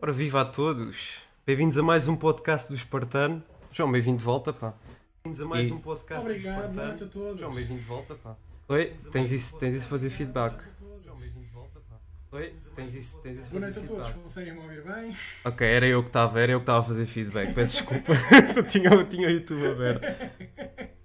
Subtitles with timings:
[0.00, 1.18] Ora, viva a todos!
[1.46, 3.42] Bem-vindos a mais um podcast do Espartano.
[3.72, 4.74] João, bem-vindo de volta, pá.
[5.22, 7.04] Bem-vindos a mais E- um podcast Obrigado, do boa Espartano.
[7.04, 7.40] a todos.
[7.40, 8.36] João, bem-vindo de volta, pá.
[8.68, 10.52] Oi, tens isso, tens isso fazer feedback.
[10.52, 11.04] Boa noite a todos.
[11.04, 11.96] João, bem-vindo de volta, pá.
[12.32, 14.24] Oi, tens isso, tens isso Boa fazer noite a todos, feedback.
[14.24, 15.16] conseguem-me ouvir bem?
[15.44, 17.52] Ok, era eu que estava, era eu que estava a fazer feedback.
[17.54, 18.12] Peço desculpa.
[18.56, 20.90] eu, tinha, eu tinha o YouTube aberto.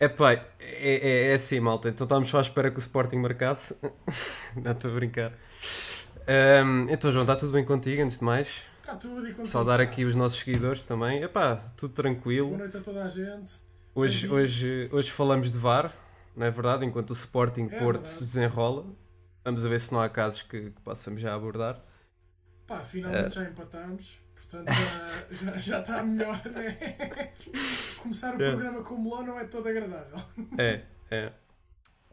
[0.00, 1.88] É pá, é, é, é assim, malta.
[1.88, 3.78] Então estávamos só à espera que o Sporting marcasse.
[4.56, 5.32] Não estou a brincar.
[6.26, 8.62] Ahm, então, João, está tudo bem contigo, antes de mais?
[8.80, 9.46] Está tudo e contigo.
[9.46, 11.22] Saudar aqui os nossos seguidores também.
[11.22, 12.56] Epá, tudo Boa tranquilo.
[12.56, 13.52] noite a toda a gente.
[13.94, 15.92] Hoje, hoje, hoje falamos de VAR,
[16.36, 16.84] não é verdade?
[16.84, 18.08] Enquanto o Sporting É Porto verdade.
[18.08, 18.86] se desenrola.
[19.44, 21.80] Vamos a ver se não há casos que, que possamos já abordar.
[22.66, 23.30] Pá, finalmente É.
[23.30, 24.18] já empatamos.
[24.34, 27.30] Portanto, já, já, já está melhor, né?
[27.98, 28.50] Começar o É.
[28.50, 30.18] programa com o melão não é todo agradável.
[30.58, 31.32] É, é.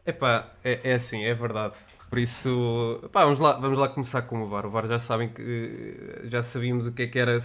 [0.04, 1.74] Epá, é, é assim, é verdade.
[2.12, 4.66] Por isso, pá, vamos lá, vamos lá começar com o VAR.
[4.66, 7.38] O VAR já sabem que já sabíamos o que é que era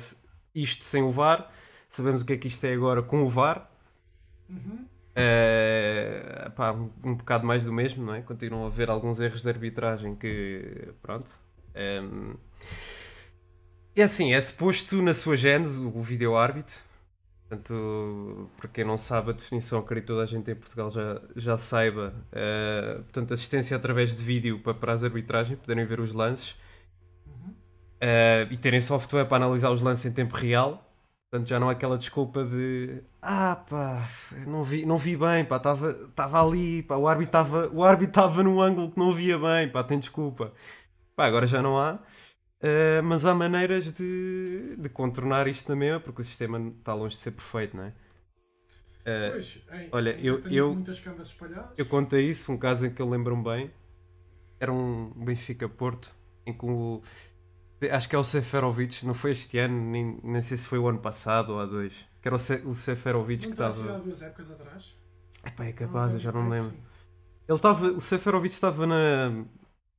[0.53, 1.49] isto sem o VAR,
[1.87, 3.71] sabemos o que é que isto é agora com o VAR.
[4.49, 4.85] Uhum.
[5.15, 8.21] É, pá, um, bocado mais do mesmo, não é?
[8.21, 11.31] Continuam a haver alguns erros de arbitragem que, pronto.
[11.73, 12.33] Ehm,
[13.95, 16.75] é assim, é suposto na sua gênese o vídeo árbitro.
[17.49, 21.21] Portanto, para quem não sabe a definição, acredito que toda a gente em Portugal já,
[21.35, 22.13] já saiba.
[22.31, 26.55] eh, portanto, assistência através de vídeo para, para as arbitragens, poderem ver os lances.
[27.99, 30.83] Eh, e terem software para analisar os lances em tempo real.
[31.29, 34.07] Portanto, já não há aquela desculpa de ah pá,
[34.45, 38.97] não vi, não vi bem, pá, estava ali, pá, o árbitro estava num ângulo que
[38.99, 40.53] não via bem, pá, tem desculpa.
[41.15, 41.99] Pá, agora já não há,
[42.61, 47.15] eh, mas há maneiras de, de contornar isto na mesma, porque o sistema está longe
[47.15, 47.93] de ser perfeito, não é?
[49.05, 51.77] Eh, Pois, ei, olha, eu- eu- muitas câmaras espalhadas.
[51.77, 53.71] eu contei isso, um caso em que eu lembro-me bem.
[54.59, 56.11] Era um Benfica-Porto,
[56.45, 57.01] em que o.
[57.91, 60.87] Acho que é o Seferovic, não foi este ano, nem, nem sei se foi o
[60.87, 61.93] ano passado ou há dois.
[62.21, 63.99] Que era o, Se, o Seferovic não que sido há estava.
[63.99, 64.95] duas épocas atrás?
[65.45, 66.71] Epá, é capaz, eu já não me lembro.
[66.71, 66.83] sim.
[67.47, 67.87] Ele estava.
[67.91, 69.45] O Seferovic estava na.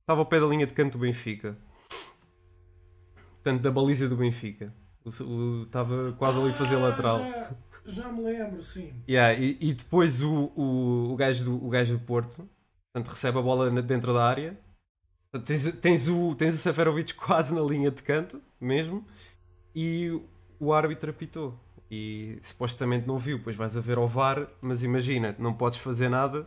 [0.02, 1.56] Estava ao pé da linha de canto do Benfica.
[3.48, 4.74] Portanto, da baliza do Benfica.
[5.06, 7.18] Estava quase ali a fazer Ah, lateral.
[7.18, 7.50] Já,
[7.86, 8.92] já me lembro, sim.
[9.08, 12.46] Yeah, e, e depois o, o, o, gajo do, o gajo do Porto
[12.92, 14.58] portanto, recebe a bola dentro da área.
[15.30, 19.02] Portanto, tens, tens, o, tens o Seferovic quase na linha de canto, mesmo,
[19.74, 20.20] e
[20.60, 21.58] o árbitro apitou.
[21.90, 26.10] E supostamente não viu, depois vais a ver ao VAR, mas imagina, não podes fazer
[26.10, 26.46] nada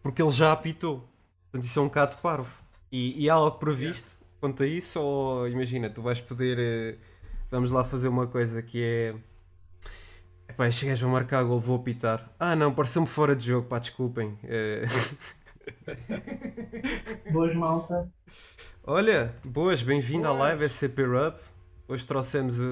[0.00, 1.08] porque ele já apitou.
[1.50, 2.54] Portanto, isso é um bocado parvo.
[2.92, 5.00] E, e há algo previsto quanto a isso?
[5.00, 6.58] Ou imagina, tu vais poder.
[6.58, 6.98] eh,
[7.50, 9.14] Vamos lá fazer uma coisa que é.
[10.48, 12.30] Epá, este gajo vai marcar gol, vou apitar.
[12.38, 14.38] Ah não, pareceu-me fora de jogo, pá, desculpem.
[14.44, 14.82] Eh,
[17.32, 18.10] Boas malta.
[18.84, 21.34] Olha, boas, bem-vindo à live SCP Rub.
[21.86, 22.64] Hoje trouxemos eh,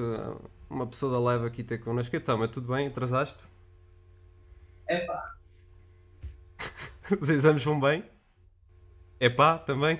[0.69, 2.15] uma pessoa da live aqui ter connosco.
[2.15, 2.87] Então, mas tudo bem?
[2.87, 3.43] Atrasaste?
[4.95, 5.19] Epá,
[7.21, 8.03] Os exames vão bem?
[9.19, 9.97] Epá, também?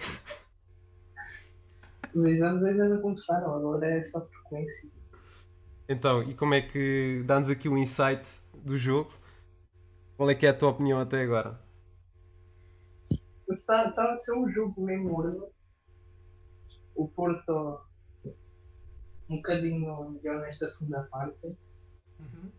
[2.18, 4.90] Os exames ainda não começaram, agora é só frequência.
[5.88, 9.14] Então, e como é que dá-nos aqui o insight do jogo?
[10.18, 11.60] Qual é que é a tua opinião até agora?
[13.50, 15.48] Está tá a ser um jogo meio morno.
[16.96, 17.80] O Porto
[19.30, 21.46] um bocadinho melhor nesta segunda parte.
[21.46, 22.52] Uhum.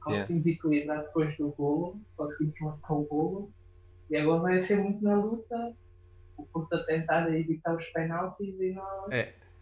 [0.00, 3.52] Conseguimos equilibrar depois do golo, conseguimos marcar o golo.
[4.10, 5.74] E agora vai ser muito na luta.
[6.36, 9.12] O Porto a tentar evitar os penaltis e nós.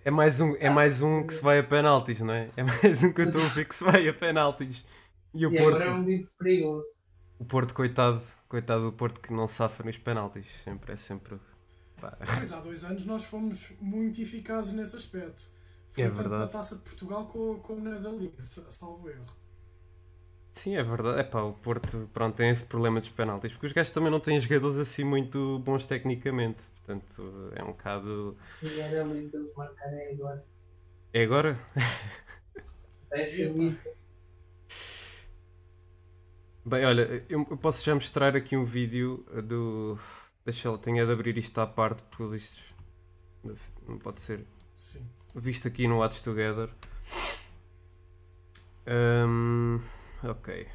[0.03, 2.49] É mais um, é mais um que se vai a penaltis, não é?
[2.57, 4.85] É mais um que eu estou a ver que se vai a penaltis.
[5.35, 6.87] E o e Porto, agora é um dia perigoso.
[7.39, 10.47] o Porto, coitado, coitado do Porto que não safa nos penaltis.
[10.65, 11.39] Sempre é sempre.
[12.01, 12.17] pá.
[12.39, 15.43] Pois há dois anos nós fomos muito eficazes nesse aspecto.
[15.91, 16.43] Foi É tanto verdade.
[16.45, 19.27] na Taça de Portugal como, como na da Liga, sa- salvo erro.
[20.53, 21.21] Sim, é verdade.
[21.21, 24.41] Epá, o Porto pronto, tem esse problema dos penaltis, porque os gajos também não têm
[24.41, 26.65] jogadores assim muito bons tecnicamente.
[26.77, 28.37] Portanto, é um bocado.
[28.63, 30.45] E era eles marcarem agora.
[31.13, 31.55] É agora?
[33.11, 33.59] Vai ser Epa.
[33.59, 33.79] lindo.
[36.65, 39.99] Bem, olha, eu posso já mostrar aqui um vídeo do.
[40.45, 42.63] Deixa eu tenho é de abrir isto à parte, porque isto
[43.89, 44.45] não pode ser
[44.77, 45.07] Sim.
[45.35, 46.71] visto aqui no Watch Together.
[48.87, 49.81] Hum,
[50.23, 50.69] ok.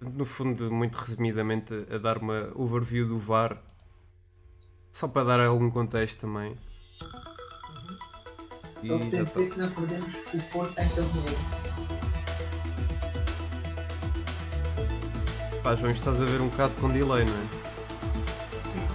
[0.00, 3.62] No fundo, muito resumidamente, a dar uma overview do VAR,
[4.90, 6.56] só para dar algum contexto também.
[8.82, 9.54] E Só já sempre tá.
[9.54, 11.60] que não perdemos o Porto em torneio.
[15.62, 17.46] Pá, João, estás a ver um bocado com delay, não é?
[18.72, 18.88] Sim.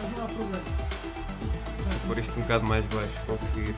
[0.00, 0.64] Mas não há problema.
[2.06, 3.74] pôr isto um bocado mais baixo, conseguir.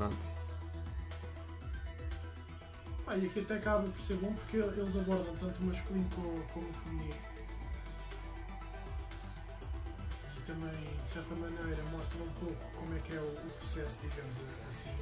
[0.00, 0.16] Pronto.
[3.06, 6.70] Ah, e aqui até acaba por ser bom porque eles abordam tanto o masculino como,
[6.70, 7.14] o feminino.
[10.38, 14.36] E também, de certa maneira, mostram um pouco como é que é o processo, digamos
[14.70, 14.96] assim.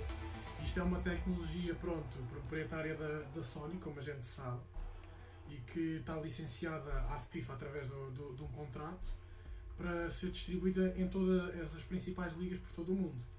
[0.64, 4.62] Isto é uma tecnologia, pronto, proprietária da, da Sony, como a gente sabe,
[5.48, 9.14] e que está licenciada à FIFA através do, do, de um contrato
[9.76, 13.37] para ser distribuída em todas as principais ligas por todo o mundo.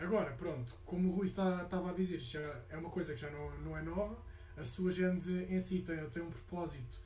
[0.00, 2.40] Agora, pronto, como o Rui estava a dizer, já
[2.70, 4.16] é uma coisa que já não, não é nova,
[4.56, 6.96] a sua gênese em si tem, tem um propósito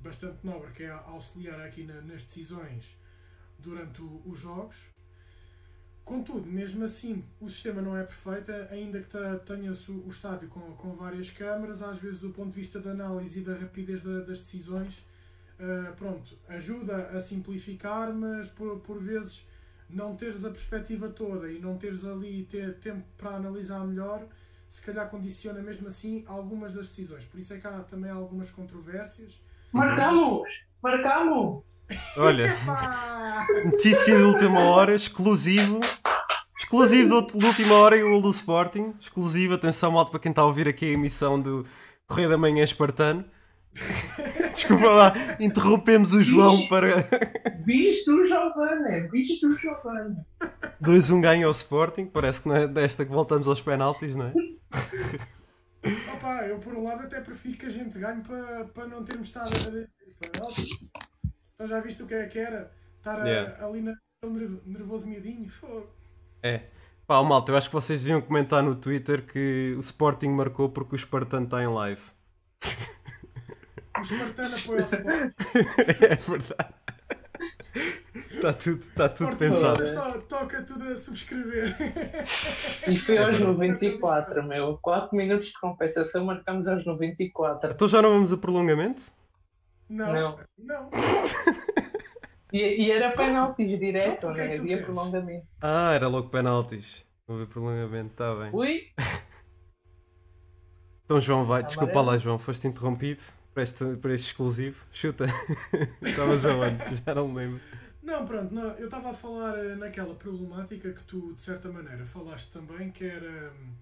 [0.00, 2.98] bastante nobre, que é auxiliar aqui na, nas decisões
[3.58, 4.76] durante o, os jogos.
[6.04, 9.08] Contudo, mesmo assim, o sistema não é perfeito, ainda que
[9.46, 13.40] tenha-se o estádio com, com várias câmaras, às vezes do ponto de vista da análise
[13.40, 15.04] e da rapidez da- das decisões,
[15.60, 19.46] ah, pronto, ajuda a simplificar, mas por, por vezes
[19.92, 24.24] não teres a perspectiva toda e não teres ali ter tempo para analisar melhor,
[24.68, 27.24] se calhar condiciona mesmo assim algumas das decisões.
[27.24, 29.40] Por isso é que há também algumas controvérsias.
[29.72, 30.48] Marcamos!
[30.82, 31.64] Marcamos!
[32.16, 32.54] Olha,
[33.64, 35.80] notícia de última hora, exclusivo.
[36.56, 38.94] Exclusivo de de última hora e o do Sporting.
[39.00, 41.66] Exclusivo, atenção, malta, para quem está a ouvir aqui a emissão do
[42.06, 43.24] Correio da Manhã Espartano.
[44.70, 47.02] Desculpa lá, interrompemos o João para
[47.64, 49.08] Bicho Giovanni!
[49.08, 50.16] Bicho Giovanni!
[50.80, 52.06] 2-1 ganho ao Sporting.
[52.06, 54.32] Parece que não é desta que voltamos aos penaltis, não é?
[56.14, 59.28] Opa, eu por um lado até prefiro que a gente ganhe para, para não termos
[59.28, 60.68] estado a penaltis.
[61.54, 62.70] Então já viste o que é que era?
[62.98, 63.66] Estar a- Yeah.
[63.66, 63.94] ali na,
[64.66, 65.48] nervoso miudinho?
[65.48, 65.88] Fogo.
[66.42, 66.62] É.
[67.06, 70.94] Pá, malta, eu acho que vocês deviam comentar no Twitter que o Sporting marcou porque
[70.94, 72.00] o Espartano está em live.
[74.00, 75.34] O espartano apoia o Sporting.
[76.10, 76.74] é verdade.
[78.30, 79.82] Está tudo, está tudo pensado.
[79.84, 81.76] to- Toca tudo a subscrever.
[82.88, 84.76] E foi aos 94, meu.
[84.78, 87.70] 4 minutos de compensação, marcamos aos 94.
[87.72, 89.02] Então já não vamos a prolongamento?
[89.88, 90.12] Não.
[90.12, 90.38] Não.
[90.58, 90.90] Não.
[92.52, 94.52] E, e era penaltis direto, O que é né?
[94.54, 94.84] Havia queres?
[94.84, 95.46] prolongamento.
[95.60, 97.04] Ah, era logo penaltis.
[97.26, 98.50] Vou ver prolongamento, está bem.
[98.52, 98.80] Ui!
[101.04, 102.12] Então João vai, desculpa Amarelo.
[102.12, 103.20] lá João, foste interrompido
[103.54, 104.84] para este, para este exclusivo.
[104.92, 105.26] Chuta.
[106.02, 106.78] Estavas aonde?
[107.04, 107.60] Já não me lembro.
[108.02, 112.04] Não, pronto, não, eu estava a falar eh, naquela problemática que tu, de certa maneira,
[112.06, 113.72] falaste também, que era, hum,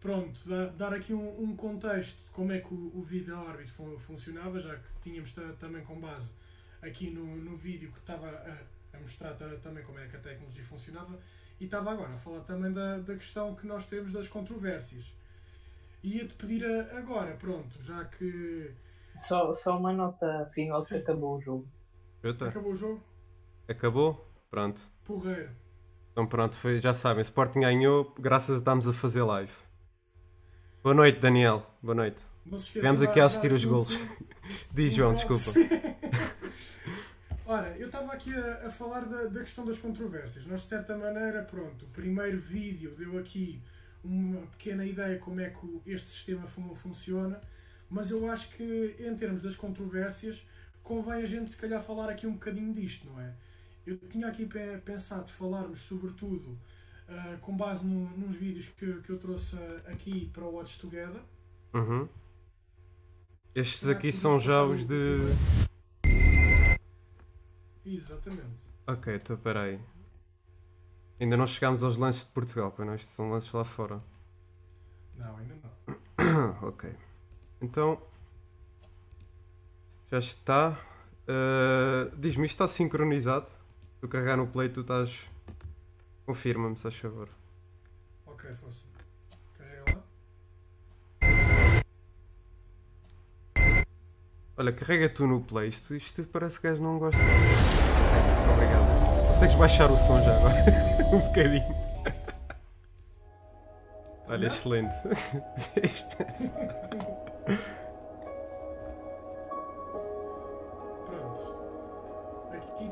[0.00, 3.72] pronto, da- dar aqui um, um contexto de como é que o, o vídeo árbitro
[3.72, 6.32] fun- funcionava, já que tínhamos ta- também com base
[6.82, 10.20] aqui no, no vídeo que estava a, a mostrar ta- também como é que a
[10.20, 11.18] tecnologia funcionava,
[11.58, 15.06] e estava agora a falar também da, da questão que nós temos das controvérsias.
[16.02, 18.70] Ia-te pedir a- agora, pronto, já que
[19.16, 21.68] Só, só uma nota final que acabou o jogo.
[22.22, 22.48] Chuta.
[22.48, 23.02] acabou o jogo,
[23.68, 24.28] Acabou?
[24.50, 24.80] Pronto.
[25.04, 25.50] porreiro.
[26.12, 29.52] Então pronto, foi, já sabem, Sporting ganhou graças a estarmos a fazer live.
[30.82, 31.66] Boa noite, Daniel.
[31.82, 32.22] Boa noite.
[33.02, 33.88] De aqui a assistir os aqui um golos.
[33.88, 34.08] sim.
[34.72, 35.52] Diz Um João, desculpa.
[37.46, 40.46] Ora, eu estava aqui a, a falar da, da questão das controvérsias.
[40.46, 43.62] Nós, de certa maneira, pronto, o primeiro vídeo deu aqui
[44.02, 47.40] uma pequena ideia como é que o- este sistema fun- funciona,
[47.94, 50.44] mas eu acho que, em termos das controvérsias,
[50.82, 53.32] convém a gente, se calhar, falar aqui um bocadinho disto, não é?
[53.86, 56.58] Eu tinha aqui pe- pensado falarmos, sobretudo,
[57.08, 60.80] ah, com base no- nos vídeos que, que eu trouxe ah, aqui para o Watch
[60.80, 61.20] Together.
[61.72, 62.08] Uhum.
[63.54, 65.20] Estes aqui são já os de.
[67.86, 68.64] Exatamente.
[68.88, 69.78] Ok, então peraí.
[71.20, 72.94] Ainda não chegámos aos lances de Portugal, pois não?
[72.96, 74.00] Estes são lances lá fora.
[75.16, 76.58] Não, ainda não.
[76.68, 76.92] ok.
[77.64, 77.98] Então.
[80.10, 80.78] Já está.
[81.26, 83.46] Ah, Diz-me, isto está sincronizado?
[83.46, 85.18] Se tu carregar no play, tu estás.
[86.26, 87.28] Confirma-me, se faz favor.
[88.26, 88.80] Ok, força.
[89.58, 90.02] Carrega lá.
[94.56, 95.68] Olha, carrega tu no play.
[95.68, 97.18] Isto, isto parece que gajo não gosta.
[97.18, 99.26] Ok, Obrigado.
[99.28, 100.54] Consegues baixar o som já agora?
[101.12, 101.84] um bocadinho.
[104.26, 104.46] Olha, Não?
[104.46, 104.94] excelente.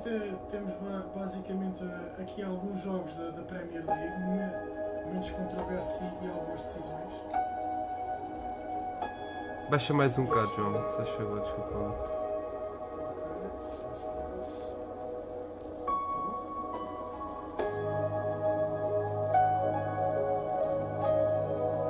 [0.02, 5.26] Aqui te- temos ba- basicamente eh, aqui alguns jogos da, da Premier League, me- momentos
[5.28, 7.12] de controvérsia e algumas decisões.
[9.70, 10.74] Baixa mais um bocado, João.
[10.90, 12.12] Se faz favor, desculpa.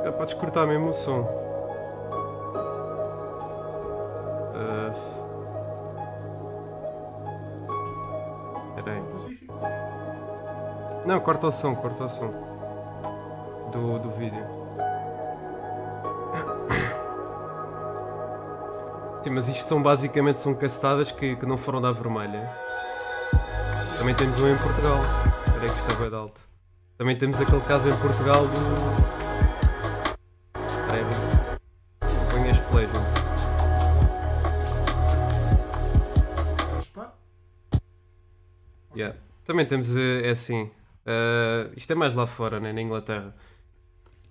[0.04, 1.51] Ah, podes cortar mesmo o som.
[11.12, 12.32] Não, corta o som, corta o som.
[13.70, 14.46] Do, do vídeo.
[19.22, 22.50] Sim, mas isto são basicamente são castadas que, que não foram da vermelha.
[23.98, 24.96] Também temos um em Portugal.
[25.48, 26.40] Espera que isto é bem de alto.
[26.96, 29.12] Também temos aquele caso em Portugal do.
[38.96, 39.16] Yeah.
[39.44, 40.70] Também temos, eh, é assim.
[41.06, 43.34] Eh, isto é mais lá fora, né, na Inglaterra.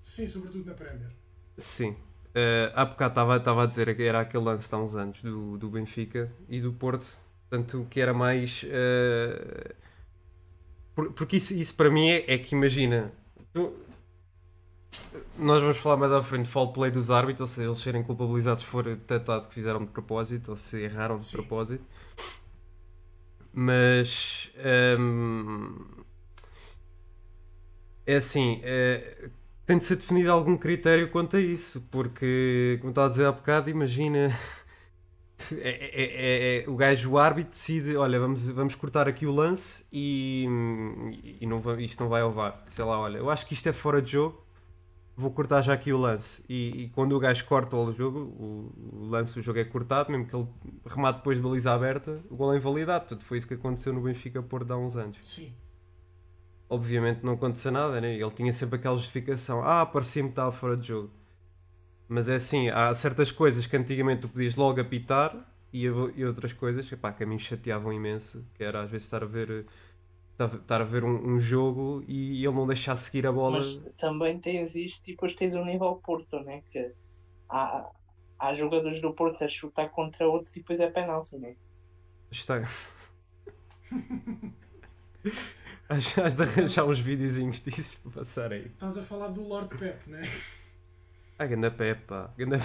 [0.01, 1.09] Sim, sobretudo na Premier.
[1.57, 1.91] Sim.
[2.33, 5.57] Uh, há bocado estava a dizer que era aquele lance de há uns anos do,
[5.57, 7.05] do Benfica e do Porto,
[7.49, 8.65] portanto, que era mais.
[10.95, 13.11] por- porque isso, isso para mim é, é que imagina.
[13.53, 13.75] tu-
[15.37, 18.01] nós vamos falar mais à frente de foul play dos árbitros, ou seja, eles serem
[18.03, 21.31] culpabilizados se for detectado que fizeram de propósito ou se erraram de Sim.
[21.33, 21.83] propósito.
[23.53, 24.51] Mas.
[24.57, 26.00] ehm,
[28.05, 28.59] é assim.
[28.63, 29.29] eh,
[29.65, 33.31] tem de ser definido algum critério quanto a isso, porque, como estava a dizer há
[33.31, 34.31] bocado, imagina.
[35.53, 39.31] É, é- é- é- o gajo, o árbitro, decide: olha, vamos, vamos cortar aqui o
[39.31, 40.45] lance e,
[41.41, 42.63] e não, isto não vai ao VAR.
[42.69, 44.45] Sei lá, olha, eu acho que isto é fora de jogo,
[45.15, 46.43] vou cortar já aqui o lance.
[46.49, 50.11] E, e quando o gajo corta o jogo, o, o lance, o jogo é cortado,
[50.11, 50.47] mesmo que ele
[50.85, 53.05] remate depois de baliza aberta, o gol é invalidado.
[53.07, 55.53] Portanto, foi isso que aconteceu no Benfica Porto há uns anos Sim.
[56.71, 58.15] Obviamente não aconteceu nada, né?
[58.15, 61.11] Ele tinha sempre aquela justificação: ah, parecia-me que estava fora de jogo.
[62.07, 65.35] Mas é assim, há certas coisas que antigamente tu podias logo apitar
[65.71, 69.05] e, e outras coisas que, pá, que a mim chateavam imenso, que era às vezes
[69.05, 69.65] estar a ver,
[70.31, 73.59] estar, estar a ver um, um jogo e ele não deixar seguir a bola.
[73.59, 76.63] Mas também tens isto e depois tens o nível Porto, né?
[76.69, 76.91] Que
[77.49, 77.89] há,
[78.39, 81.55] há jogadores do Porto a chutar contra outros e depois é penalti, né?
[82.29, 82.61] Está...
[85.91, 88.67] Has de arranjar uns videozinhos disso para passar aí.
[88.67, 90.23] Estás a falar do Lord Pep, né?
[91.37, 92.33] Ah, ganda Pepe, pá.
[92.37, 92.59] Ganda...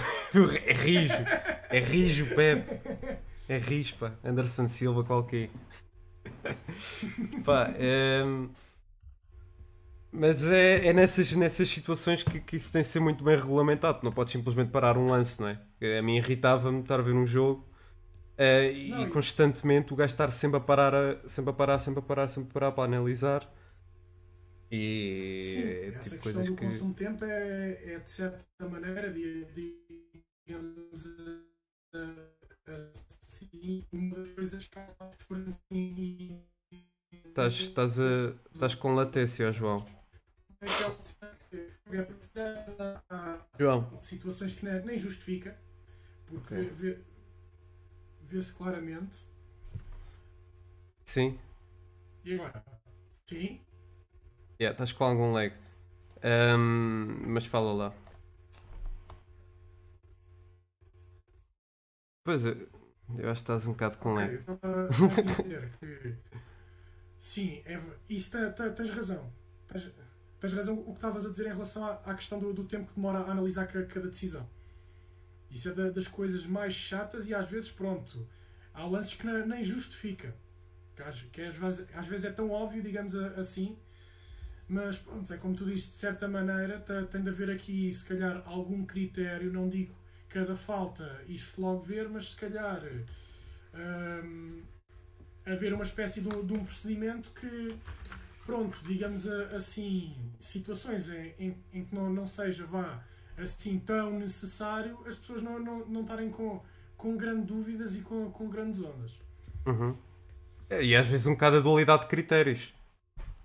[0.65, 1.13] É rijo.
[1.69, 2.79] É rijo, Pepe.
[3.49, 4.13] É rijo, pá.
[4.23, 5.49] Anderson Silva qualquer.
[7.43, 8.47] Pá, ehm,
[10.09, 13.99] Mas é, é nessas, nessas situações que, que isso tem de ser muito bem regulamentado.
[14.03, 15.97] Não podes simplesmente parar um lance, não é?
[15.97, 17.67] A mim irritava-me estar a ver um jogo
[18.37, 21.79] eh, e, Não, e- constantemente o gajo estar sempre a parar, a- sempre a parar,
[21.79, 23.49] sempre a parar, sempre a parar para analisar.
[24.71, 24.81] E
[25.39, 26.65] Sim, é essa tipo questão coisas do que.
[26.65, 31.03] consumo de tempo é, é de certa maneira, digamos,
[33.23, 36.43] assim, uma das coisas que há assim,
[37.29, 39.85] Estás, estás, a, estás com latência, João.
[43.09, 45.57] há João, situações que nem, justifica,
[46.27, 46.69] porque Ok.
[48.27, 49.25] Vê- vê-se claramente.
[51.05, 51.39] sim?
[52.23, 52.63] E agora?
[53.29, 53.59] Sim,
[54.59, 55.53] Yeah, estás com algum lag.
[56.23, 57.93] Ahm, mas fala lá.
[62.23, 62.55] Pois, eu,
[63.17, 64.31] eu acho que estás um bocado com lag.
[64.33, 66.15] eu estava a dizer que
[67.17, 67.79] sim, é,
[68.09, 69.31] isso te- te- tens razão.
[69.67, 69.91] Tens,
[70.39, 72.87] tens razão o que estavas a dizer em relação à, à questão do, do tempo
[72.87, 74.47] que demora a analisar ca- cada decisão.
[75.57, 78.27] Isso é da- das coisas mais chatas e às vezes, pronto,
[78.73, 80.35] há lances que ne- nem justifica.
[80.95, 83.77] Que às, que às vezes, às vezes é tão óbvio, digamos assim,
[84.67, 88.03] mas pronto, é como tu dizes, de certa maneira te- tem de haver aqui, se
[88.05, 89.95] calhar, algum critério, não digo
[90.29, 92.81] cada falta isto logo ver, mas se calhar
[93.73, 94.61] hum,
[95.45, 97.77] haver uma espécie de, um- de um procedimento que,
[98.45, 103.03] pronto, digamos assim, situações em, em, em que não, não seja vá
[103.37, 106.61] assim tão necessário, as pessoas não, não, não estarem com,
[106.97, 109.21] com grandes dúvidas e com, com grandes ondas.
[109.65, 109.97] Uhum.
[110.69, 112.73] É, E às vezes um bocado a dualidade de critérios.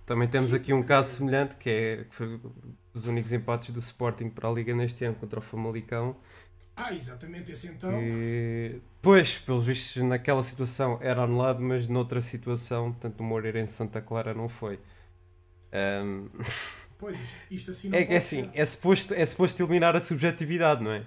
[0.07, 2.41] Também temos Sim, aqui um caso semelhante que, é, que foi
[2.95, 6.17] os únicos empates do Sporting para a Liga neste ano contra o Famalicão.
[6.77, 8.13] Ah, exatamente, esse então.
[8.13, 14.01] E, pois, pelos vistos, naquela situação era anulado, mas noutra situação, portanto, o Moreirense Santa
[14.01, 14.79] Clara não foi.
[15.73, 16.29] Ahm,
[17.03, 17.19] Pois,
[17.51, 18.55] isto, assim não é, pode é assim, ser.
[18.55, 21.07] é suposto, é suposto eliminar a subjetividade, não é?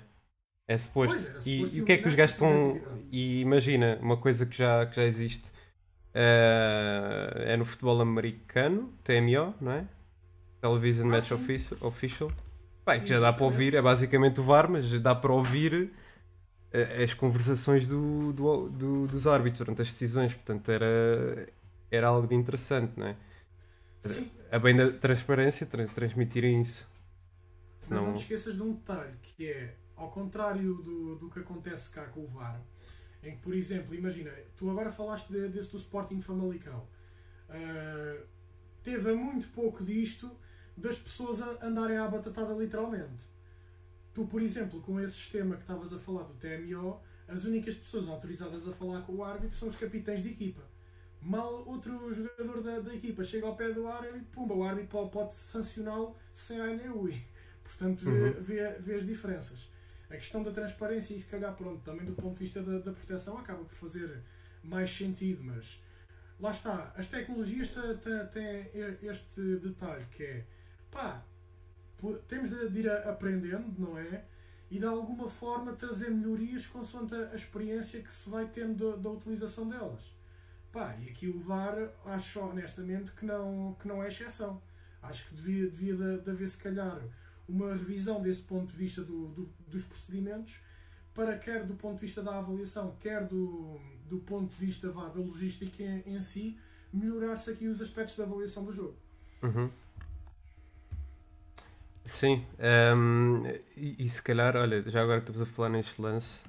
[0.67, 1.17] É suposto.
[1.17, 2.81] Pois, era e, suposto e o que é que os gajos estão.
[3.11, 5.51] E imagina, uma coisa que já, que já existe
[6.13, 9.85] eh, é no futebol americano, TMO, não é?
[10.61, 11.35] Television Ah, Match sim.
[11.35, 12.31] Offici- Official.
[12.85, 15.91] Bem, que já dá para ouvir, é basicamente o VAR, mas dá para ouvir
[16.71, 21.47] eh, as conversações do, do- do- dos árbitros durante as decisões, portanto era,
[21.91, 23.15] era algo de interessante, não é?
[23.99, 26.87] Sim, A bem da transparência, tra- transmitirem isso.
[27.79, 31.39] Mas Senão, não te esqueças de um detalhe, que é, ao contrário do, do que
[31.39, 32.61] acontece cá com o VAR,
[33.23, 36.87] em que, por exemplo, imagina, tu agora falaste de- desse do Sporting Famalicão,
[37.47, 38.25] Uh,
[38.83, 40.31] teve muito pouco disto
[40.75, 43.23] das pessoas a andarem à batatada literalmente.
[44.13, 48.07] Tu, por exemplo, com esse sistema que estavas a falar do TMO, as únicas pessoas
[48.07, 50.63] autorizadas a falar com o árbitro são os capitães de equipa.
[51.25, 55.33] Mal outro jogador da, da equipa chega ao pé do árbitro, pumba, o árbitro pode,
[55.33, 57.19] sancioná-lo sem a nem ui.
[57.63, 58.41] Portanto, vê, Uhum.
[58.41, 59.67] vê, vê as diferenças.
[60.09, 62.91] A questão da transparência e se calhar, pronto, também do ponto de vista da, da
[62.93, 64.21] proteção acaba por fazer
[64.63, 65.79] mais sentido, mas
[66.39, 68.71] lá está, as tecnologias te- te- têm
[69.11, 70.45] este detalhe que é
[70.91, 71.25] pá,
[72.27, 74.23] temos de ir aprendendo, não é?
[74.71, 78.97] E de alguma forma trazer melhorias consoante a a experiência que se vai tendo da,
[78.97, 80.14] da utilização delas.
[80.75, 84.61] Pá, e aqui o VAR acho honestamente que não, que não é exceção.
[85.01, 86.99] Acho que devia, devia de, de haver se calhar
[87.47, 90.59] uma revisão desse ponto de vista do, do- dos procedimentos
[91.13, 93.79] para quer do ponto de vista da avaliação, quer do,
[94.09, 96.57] do ponto de vista vá, da logística em, em si,
[96.91, 98.97] melhorar-se aqui os aspectos da avaliação do jogo.
[99.43, 99.69] Uhum.
[102.03, 106.41] Sim, ehm, e, e se calhar, olha, já agora que estamos a falar neste lance,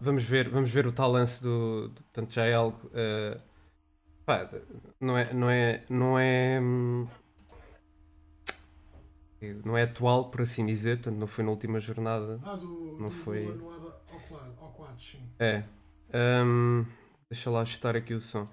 [0.00, 3.36] vamos ver, vamos ver o tal lance do, do- portanto já é algo, eh,
[4.26, 4.48] pá,
[5.00, 7.08] não é, não é, não é, hum,
[9.64, 13.08] não é atual, por assim dizer, portanto não foi na última jornada, Ah, do, Não
[13.08, 13.94] do foi- anulado
[14.60, 15.18] ao, quadro, sim.
[15.38, 15.62] É.
[16.12, 16.84] Ahm,
[17.30, 18.44] deixa lá ajustar aqui o som.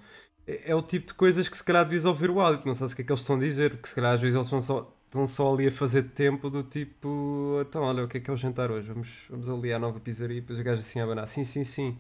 [0.46, 2.94] É, é o tipo de coisas que se calhar devias ouvir o áudio, não sabes
[2.94, 4.62] o que é que eles estão a dizer, porque se calhar às vezes eles estão
[4.62, 8.30] só, estão só ali a fazer tempo do tipo, então olha, o que é que
[8.30, 8.88] é o jantar hoje?
[8.90, 11.64] Vamos, vamos ali à nova pizzaria e depois o gajo assim a abanar, sim, sim,
[11.64, 11.98] sim.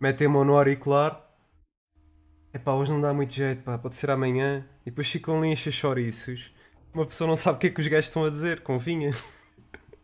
[0.00, 1.24] Metem a mão no auricular.
[2.52, 4.66] Epá, hoje não dá muito jeito, pá, pode ser amanhã.
[4.82, 6.50] E depois ficam ali a encher chouriços.
[6.94, 9.12] Uma pessoa não sabe o que é que os gajos estão a dizer, convinha.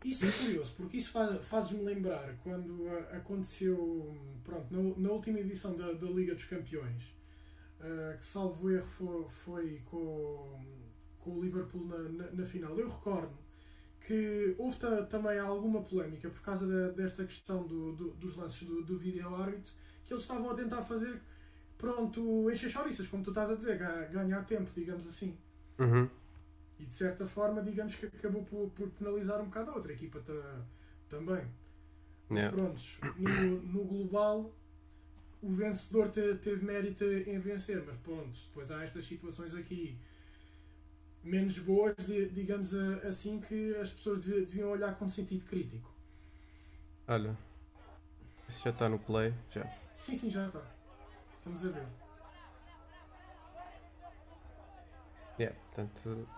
[0.02, 5.74] Isso é curioso, porque isso faz- faz-me lembrar quando aconteceu, pronto, na, na última edição
[5.76, 7.02] da, da Liga dos Campeões,
[7.80, 10.60] ah, que salvo erro foi, foi com,
[11.24, 12.78] com o Liverpool na, na, na final.
[12.78, 13.32] Eu recordo
[14.06, 18.66] que houve ta- também alguma polémica por causa da- desta questão do, do- dos lances
[18.68, 19.72] do, do vídeo árbitro,
[20.04, 21.20] que eles estavam a tentar fazer,
[21.78, 25.36] pronto, encher chouriças, como tu estás a dizer, ga- ganhar tempo, digamos assim.
[25.78, 26.08] Uhum.
[26.78, 30.20] E de certa forma, digamos que acabou por, por penalizar um bocado a outra equipa
[30.20, 30.64] ta-
[31.08, 31.44] também.
[32.28, 32.56] Mas Yeah.
[32.56, 34.52] prontos, no, no global,
[35.42, 39.98] o vencedor te- teve mérito em vencer, mas pronto, depois há estas situações aqui
[41.24, 42.74] menos boas, di- digamos
[43.06, 45.92] assim, que as pessoas devi- deviam olhar com sentido crítico.
[47.08, 47.36] Olha,
[48.48, 49.66] isso já está no play, já.
[49.96, 50.62] Sim, sim, já está.
[51.38, 51.86] Estamos a ver.
[55.38, 56.28] Yeah, portanto,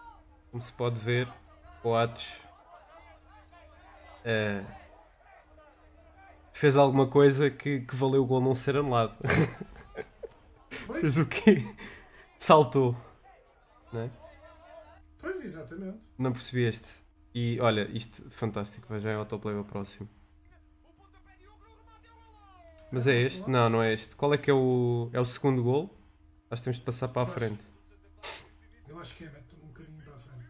[0.51, 1.29] como se pode ver,
[1.85, 2.27] o Atos
[4.25, 4.63] eh,
[6.53, 9.17] fez alguma coisa que, que valeu o gol não ser anulado.
[11.01, 11.63] Fez o quê?
[12.39, 12.97] Saltou.
[15.37, 16.09] Pois exatamente.
[16.19, 17.05] Não percebi este.
[17.35, 20.09] E olha, isto fantástico, vai já em autoplay ao próximo.
[22.91, 23.49] Mas é este?
[23.51, 24.17] Não, não é este.
[24.17, 25.11] Qual é que é o.
[25.13, 25.95] É o segundo gol?
[26.51, 27.63] Acho que temos de passar para a frente.
[28.89, 30.47] Eu acho que é mete um bocadinho para a frente.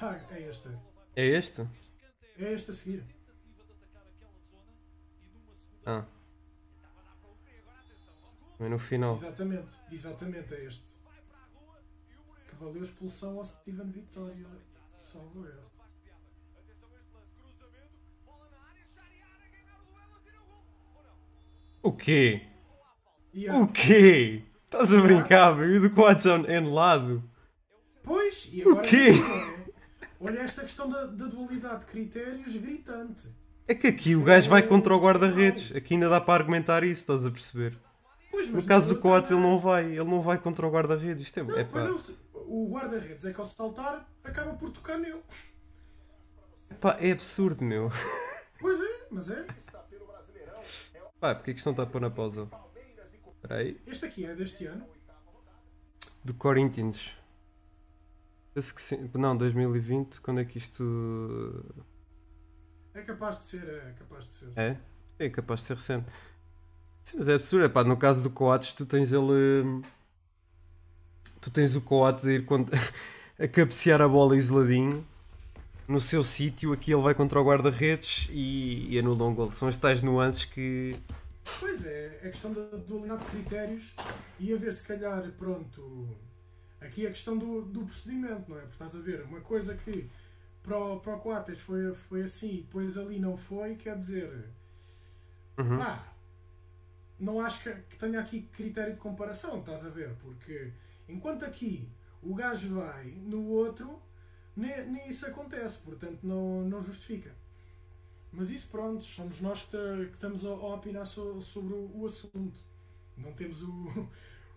[0.00, 0.68] Ah, é este.
[1.14, 1.68] É este?
[2.38, 3.04] É este a seguir.
[5.86, 6.04] Ah.
[8.58, 9.16] É no final.
[9.16, 11.03] Exatamente, exatamente é este.
[12.56, 14.46] Que valeu a expulsão ao Steven Vitória.
[15.00, 15.70] Salvo erro.
[21.82, 22.42] O quê?
[23.32, 24.42] E O quê?
[24.64, 25.70] Estás a brincar, meu?
[25.74, 27.22] E do quadro anulado?
[28.02, 28.86] Pois, e agora.
[28.86, 29.10] quê?
[29.10, 29.64] é,
[30.20, 33.28] Olha esta questão da, da dualidade de critérios gritante.
[33.66, 35.74] É que aqui o gajo vai contra o guarda-redes.
[35.74, 37.78] Aqui ainda dá para argumentar isso, estás a perceber?
[38.30, 41.22] Pois, No caso do Coates ele não vai, ele não vai contra o guarda-redes.
[41.26, 42.14] Isto é, Não, é pá, não, se-
[42.46, 45.22] o guarda-redes é que ao saltar acaba por tocar nele.
[46.80, 47.90] pá, é absurdo, meu.
[48.60, 49.46] Pois é, mas é.
[51.20, 52.48] Pá, porque é que isto não está a pôr na pausa?
[53.34, 53.80] Espera aí.
[53.86, 54.86] Este aqui é deste ano.
[56.24, 57.14] Do Corinthians.
[58.54, 59.10] Penso que sim.
[59.14, 61.64] Não, 2020, quando é que isto.
[62.94, 64.52] É capaz de ser, é capaz de ser.
[64.56, 64.78] É?
[65.18, 66.06] É capaz de ser recente.
[67.02, 67.64] Sim, mas é absurdo.
[67.66, 69.82] É pá, no caso do Coates, tu tens ele.
[71.44, 72.74] Tu tens o Coates a ir contra...
[73.38, 75.06] a cabecear a bola isoladinho
[75.86, 76.72] no seu sítio.
[76.72, 79.52] Aqui ele vai contra o guarda-redes e, e anula um gol.
[79.52, 80.96] São as tais nuances que.
[81.60, 83.92] Pois é, é questão da dualidade de critérios
[84.40, 86.08] e a ver se calhar, pronto,
[86.80, 88.62] aqui é a questão do, do procedimento, não é?
[88.62, 90.08] Porque estás a ver, uma coisa que
[90.62, 94.32] para o, para o Coates foi, foi assim e depois ali não foi, quer dizer,
[95.58, 95.76] Uhum.
[95.76, 96.02] pá,
[97.20, 100.14] não acho que, que tenha aqui critério de comparação, estás a ver?
[100.22, 100.72] Porque
[101.08, 101.88] enquanto aqui
[102.22, 104.00] o gajo vai, no outro
[104.56, 107.34] nem, nem isso acontece, portanto não, não justifica.
[108.32, 112.06] Mas isso, pronto, somos nós que, que estamos a, a opinar so, sobre o, o,
[112.06, 112.58] assunto.
[113.16, 113.68] Não temos o,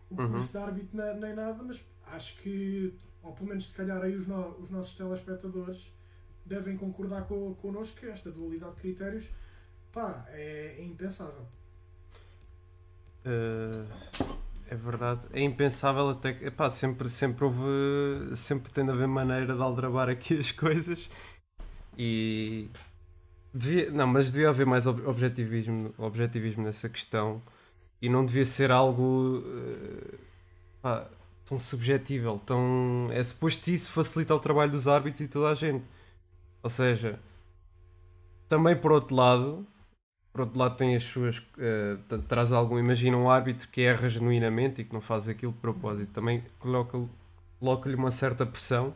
[0.10, 0.30] o Uhum.
[0.32, 4.16] curso de árbitro na- nem nada, mas acho que, ou pelo menos se calhar aí
[4.16, 5.92] os, no- os nossos telespectadores
[6.46, 9.26] devem concordar co, connosco que esta dualidade de critérios
[9.92, 11.46] pá, é, é impensável.
[13.26, 13.86] Uh,
[14.70, 15.26] é verdade.
[15.34, 16.46] É impensável até que.
[16.46, 18.36] Epá, sempre, sempre houve.
[18.36, 21.10] Sempre tem de haver maneira de aldrabar aqui as coisas.
[21.98, 22.70] E.
[23.54, 27.42] Devia, não, mas devia haver mais ob- objetivismo, objetivismo nessa questão.
[28.02, 29.44] E não devia ser algo.
[29.46, 30.18] uh,
[30.82, 31.10] pá,
[31.46, 32.40] tão subjetível.
[32.46, 35.84] Tão, é suposto isso facilitar o trabalho dos árbitros e toda a gente.
[36.64, 37.20] Ou seja.
[38.48, 39.68] Também por outro lado,
[40.38, 44.82] por outro lado tem as suas portanto, traz algum imagina um árbitro que erra genuinamente
[44.82, 46.12] e que não faz aquilo de propósito.
[46.14, 47.00] Também coloca
[47.60, 48.94] coloca-lhe uma certa pressão.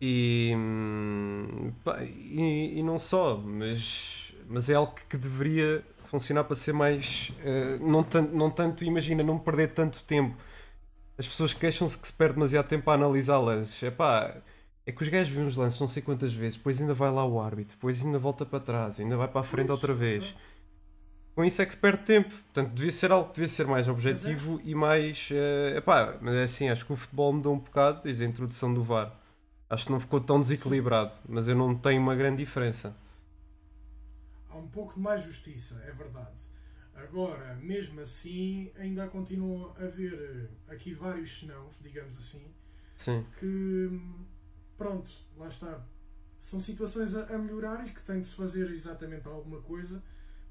[0.00, 6.54] E, hum, pá, e, e não só mas mas é algo que deveria funcionar para
[6.54, 10.36] ser mais eh, não, tanto, não tanto imagina não perder tanto tempo.
[11.18, 14.36] As pessoas queixam-se que se perde demasiado tempo a analisar lances Epá,
[14.88, 17.22] é que os gajos veem os lances não sei quantas vezes, depois ainda vai lá
[17.22, 20.34] o árbitro, depois ainda volta para trás, ainda vai para a frente Pois, outra vez.
[21.34, 22.30] Com isso é que se perde tempo.
[22.30, 25.28] Portanto, devia ser algo que devia ser mais objetivo e mais.
[25.30, 28.72] eh, epá, mas é assim, acho que o futebol mudou um bocado desde a introdução
[28.72, 29.14] do VAR.
[29.68, 32.96] Acho que não ficou tão desequilibrado, mas eu não tenho uma grande diferença.
[34.48, 36.40] Há um pouco de mais justiça, é verdade.
[36.94, 42.42] Agora, mesmo assim, ainda continuam a haver eh, aqui vários senãos, digamos assim,
[42.96, 43.26] Sim.
[43.38, 43.46] que
[43.92, 44.24] hum,
[44.78, 45.84] pronto, lá está.
[46.40, 50.02] São situações a, a melhorar e que tem de se fazer exatamente alguma coisa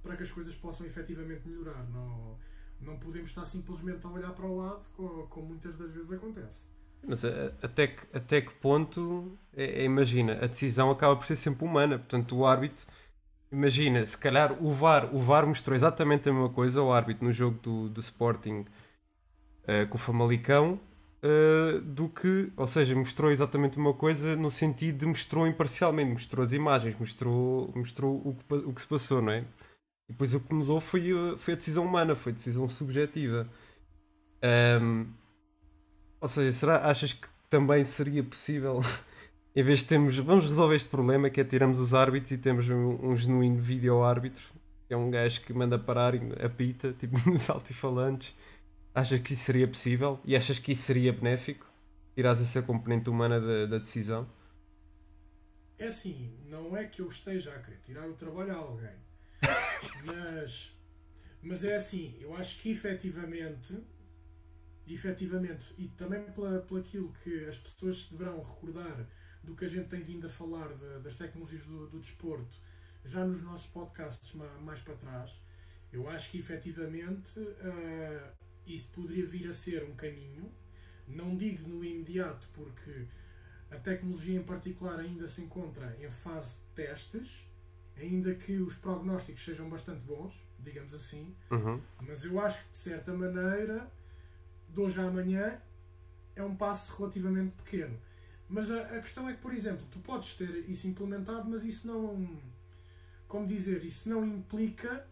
[0.03, 1.83] para que as coisas possam efetivamente melhorar.
[1.89, 2.37] Não,
[2.81, 6.65] não podemos estar simplesmente a olhar para o lado, co- como, muitas das vezes acontece.
[7.07, 11.37] Mas a- até que, até que ponto, é- é- imagina, a decisão acaba por ser
[11.37, 11.97] sempre humana.
[11.97, 12.85] Portanto, o árbitro,
[13.51, 17.31] imagina, se calhar o VAR, o VAR mostrou exatamente a mesma coisa ao árbitro no
[17.31, 18.65] jogo do, do Sporting
[19.65, 20.79] eh, com o Famalicão,
[21.27, 26.43] eh, do que, ou seja, mostrou exatamente uma coisa no sentido de mostrou imparcialmente, mostrou
[26.43, 29.39] as imagens, mostrou, mostrou o, que, o que se passou, não é?
[30.09, 33.49] E depois o que mudou foi, a- foi a decisão humana, foi a decisão subjetiva.
[34.41, 35.07] Ahm,
[36.21, 38.81] ou seja, será, achas que também seria possível,
[39.55, 42.69] em vez de termos, vamos resolver este problema, que é tiramos os árbitros e temos
[42.69, 44.43] um, um genuíno vídeo-árbitro,
[44.87, 48.33] que é um gajo que manda parar e apita, tipo nos altifalantes.
[48.97, 50.19] Achas que isso seria possível?
[50.25, 51.65] E achas que isso seria benéfico?
[52.15, 54.27] Tirares essa componente humana da, da decisão?
[55.77, 58.99] É assim, não é que eu esteja a querer tirar o trabalho a alguém,
[60.05, 60.71] mas,
[61.41, 63.77] mas é assim, eu acho que efetivamente,
[64.87, 69.05] efetivamente, e também pela, pelo aquilo que as pessoas se deverão recordar
[69.43, 72.55] do que a gente tem vindo a falar de- das tecnologias do, do desporto,
[73.05, 75.41] já nos nossos podcasts ma- mais para trás,
[75.91, 78.33] eu acho que efetivamente ah,
[78.75, 80.51] isso poderia vir a ser um caminho,
[81.07, 83.05] não digo no imediato porque
[83.71, 87.47] a tecnologia em particular ainda se encontra em fase de testes,
[87.97, 91.81] ainda que os prognósticos sejam bastante bons, digamos assim, Uhum.
[92.01, 93.89] mas eu acho que de certa maneira,
[94.69, 95.59] de hoje à amanhã,
[96.35, 97.97] é um passo relativamente pequeno.
[98.49, 101.85] Mas a, a questão é que, por exemplo, tu podes ter isso implementado, mas isso
[101.87, 102.39] não.
[103.27, 105.05] Como dizer, isso não implica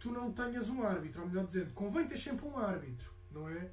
[0.00, 1.22] tu não tenhas um árbitro.
[1.22, 3.70] Ou melhor dizendo, convém ter sempre um árbitro, não é?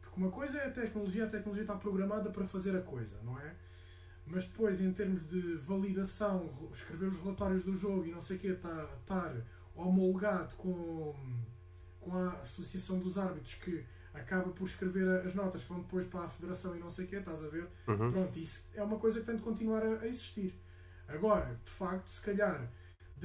[0.00, 3.38] Porque uma coisa é a tecnologia, a tecnologia está programada para fazer a coisa, não
[3.38, 3.54] é?
[4.26, 8.40] Mas depois, em termos de validação, escrever os relatórios do jogo e não sei o
[8.40, 9.34] quê, tá- estar
[9.74, 11.14] homologado com,
[12.00, 13.84] com a Associação dos Árbitros que
[14.14, 17.08] acaba por escrever as notas que vão depois para a Federação e não sei o
[17.08, 17.68] quê, estás a ver?
[17.88, 18.12] Uhum.
[18.12, 20.54] Pronto, isso é uma coisa que tem de continuar a, a existir.
[21.08, 22.70] Agora, de facto, se calhar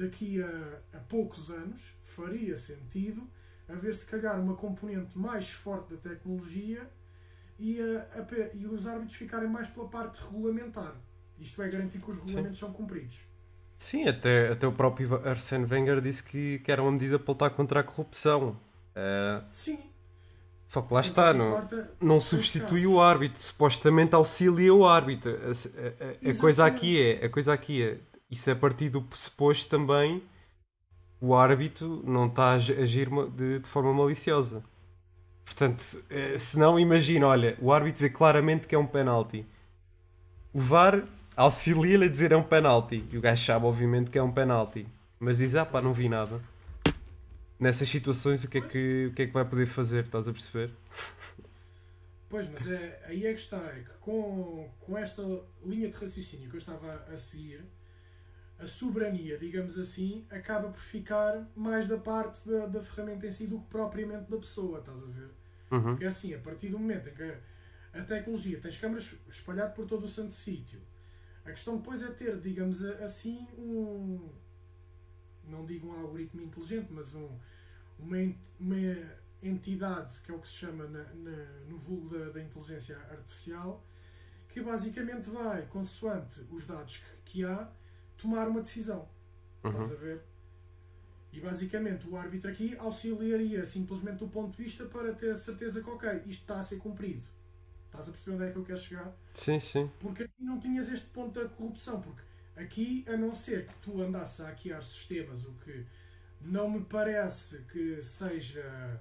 [0.00, 3.22] daqui a, a poucos anos faria sentido
[3.68, 6.88] haver se calhar uma componente mais forte da tecnologia
[7.58, 10.94] e, a- a e os árbitros ficarem mais pela parte regulamentar.
[11.38, 13.20] Isto é garantir que os regulamentos são cumpridos.
[13.78, 17.50] Sim, até, até o próprio Arsene Wenger disse que, que era uma medida para lutar
[17.50, 18.58] contra a corrupção.
[18.94, 19.78] Ah, Sim.
[20.66, 21.66] só que lá está, não,
[22.00, 25.32] não substitui o árbitro, supostamente auxilia o árbitro.
[25.32, 25.34] A,
[26.28, 27.98] a- a- coisa aqui é, a coisa aqui é,
[28.30, 30.22] isso é a partir do pressuposto também
[31.20, 34.62] o árbitro não está a ag- agir de, de forma maliciosa.
[35.44, 39.46] Portanto, eh, se não imagina, olha, o árbitro vê claramente que é um penalti.
[40.52, 41.02] O VAR
[41.36, 43.04] auxilia-lhe a dizer é um penalti.
[43.10, 44.86] E o gajo sabe, obviamente, que é um penalti.
[45.18, 46.40] Mas diz, ah pá, não vi nada.
[47.58, 50.32] nessas situações o que, é que, o que é que vai poder fazer, estás a
[50.32, 50.70] perceber?
[52.28, 55.22] Pois, mas é, aí é que está, é que com, com esta
[55.64, 57.64] linha de raciocínio que eu estava a seguir,
[58.60, 63.46] a soberania, digamos assim, acaba por ficar mais da parte da, da ferramenta em si
[63.46, 65.30] do que propriamente da pessoa, estás a ver?
[65.70, 65.82] Uhum.
[65.82, 67.34] Porque é assim, a partir do momento em que
[67.92, 70.80] a tecnologia tens câmaras espalhado por todo o santo sítio,
[71.44, 74.28] a questão depois é ter, digamos assim, um.
[75.48, 77.28] Não digo um algoritmo inteligente, mas um,
[77.98, 78.16] uma,
[78.60, 78.76] uma
[79.42, 83.84] entidade, que é o que se chama na, na, no vulgo da, da, inteligência artificial,
[84.48, 87.68] que basicamente vai, consoante os dados que, que há,
[88.20, 89.08] tomar uma decisão.
[89.64, 89.70] Uhum.
[89.70, 90.22] Estás a ver?
[91.32, 95.88] E basicamente o árbitro aqui auxiliaria simplesmente do ponto de vista para ter certeza que,
[95.88, 97.22] ok, isto está a ser cumprido.
[97.86, 99.16] Estás a perceber onde é que eu quero chegar?
[99.34, 99.90] Sim, sim.
[100.00, 102.00] Porque aqui não tinhas este ponto da corrupção.
[102.00, 102.22] Porque
[102.56, 105.86] aqui, a não ser que tu andasses a hackear sistemas, o que
[106.40, 109.00] não me parece que seja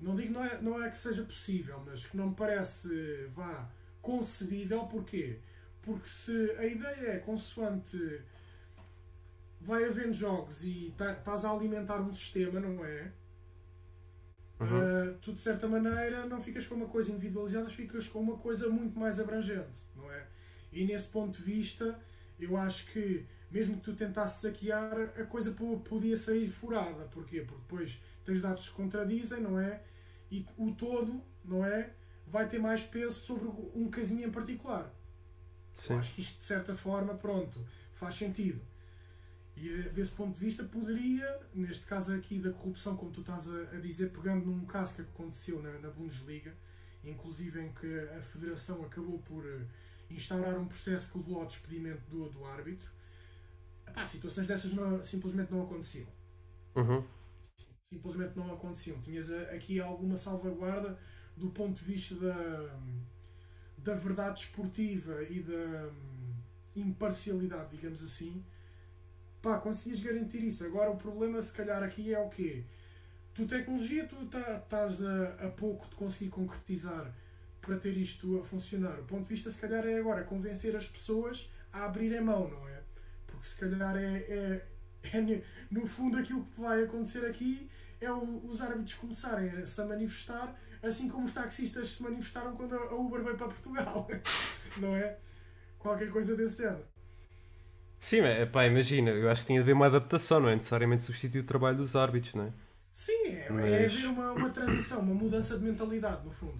[0.00, 3.68] não digo não é, não é que seja possível, mas que não me parece vá
[4.00, 5.40] concebível, porquê?
[5.88, 7.96] Porque se a ideia é consoante
[9.58, 13.10] vai havendo jogos e tá, estás a alimentar um sistema, não é?
[14.60, 14.66] Uhum.
[14.66, 18.68] Uh, tu de certa maneira não ficas com uma coisa individualizada, ficas com uma coisa
[18.68, 20.26] muito mais abrangente, não é?
[20.70, 21.98] E nesse ponto de vista,
[22.38, 25.56] eu acho que mesmo que tu tentasses hackear, a coisa
[25.88, 27.04] podia sair furada.
[27.04, 27.40] Porquê?
[27.40, 29.80] Porque depois tens dados que contradizem, não é?
[30.30, 31.94] E o todo, não é?
[32.26, 34.97] Vai ter mais peso sobre um casinho em particular.
[35.88, 38.60] Eu acho que isto, de certa forma, pronto, faz sentido.
[39.56, 43.76] E desse ponto de vista, poderia, neste caso aqui da corrupção, como tu estás a,
[43.76, 46.54] a dizer, pegando num caso que aconteceu na, na, Bundesliga,
[47.02, 49.66] inclusive em que a Federação acabou por eh,
[50.10, 52.88] instaurar um processo que levou ao despedimento do, do árbitro,
[53.86, 56.06] epá, situações dessas não, simplesmente não aconteciam.
[56.76, 57.04] Uhum
[57.92, 59.00] simplesmente não aconteciam.
[59.00, 60.98] Tinhas aqui alguma salvaguarda
[61.36, 62.78] do ponto de vista da,
[63.88, 65.88] da verdade esportiva e da
[66.76, 68.44] imparcialidade, digamos assim.
[69.40, 70.62] Pá, conseguias garantir isso.
[70.64, 72.64] Agora o problema se calhar aqui é o quê?
[73.34, 77.14] Tu tecnologia, tu tá, estás a, a pouco de conseguir concretizar
[77.62, 79.00] para ter isto a funcionar.
[79.00, 82.68] O ponto de vista se calhar é agora convencer as pessoas a abrirem mão, não
[82.68, 82.82] é?
[83.26, 84.66] Porque se calhar é, é,
[85.14, 87.70] é no fundo aquilo que vai acontecer aqui
[88.00, 92.74] é o, os árbitros começarem a se manifestar, assim como os taxistas se manifestaram quando
[92.74, 94.08] a Uber veio para Portugal.
[94.78, 95.16] não é?
[95.78, 96.84] Qualquer coisa desse género.
[97.98, 101.02] Sim, é, pá, imagina, eu acho que tinha de haver uma adaptação, não é necessariamente
[101.02, 102.52] substituir o trabalho dos árbitros, não é?
[102.94, 103.64] Sim, é, mas...
[103.64, 106.58] é haver uma, uma transição, uma mudança de mentalidade, no fundo.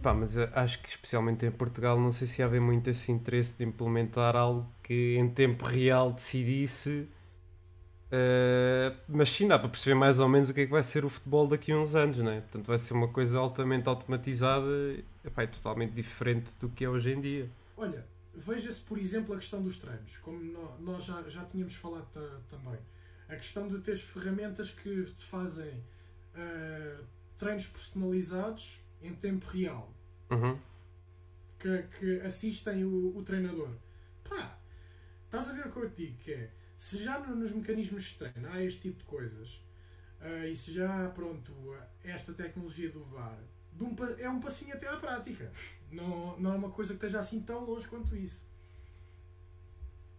[0.00, 3.64] Pá, mas acho que especialmente em Portugal não sei se havia muito esse interesse de
[3.64, 7.08] implementar algo que em tempo real decidisse
[8.12, 11.02] Uh, mas sim, dá para perceber mais ou menos o que é que vai ser
[11.02, 12.40] o futebol daqui a uns anos, não é?
[12.40, 14.66] Portanto, vai ser uma coisa altamente automatizada
[15.24, 17.48] epá, é totalmente diferente do que é hoje em dia.
[17.74, 20.38] Olha, veja-se, por exemplo, a questão dos treinos, como
[20.80, 22.06] nós já, já tínhamos falado
[22.50, 22.78] também.
[23.30, 25.82] A questão de ter ferramentas que te fazem
[26.34, 27.04] uh,
[27.38, 29.90] treinos personalizados em tempo real,
[30.30, 30.58] uhum.
[31.58, 33.70] que, que assistem o, o treinador.
[34.22, 34.58] Pá,
[35.24, 36.18] estás a ver o que eu te digo?
[36.18, 36.50] Que é
[36.82, 39.62] se já nos mecanismos de treino há este tipo de coisas,
[40.20, 41.52] uh, e se já, pronto,
[42.02, 43.38] esta tecnologia do VAR
[43.80, 45.48] um, é um passinho até à prática.
[45.92, 48.44] Não, não é uma coisa que esteja assim tão longe quanto isso.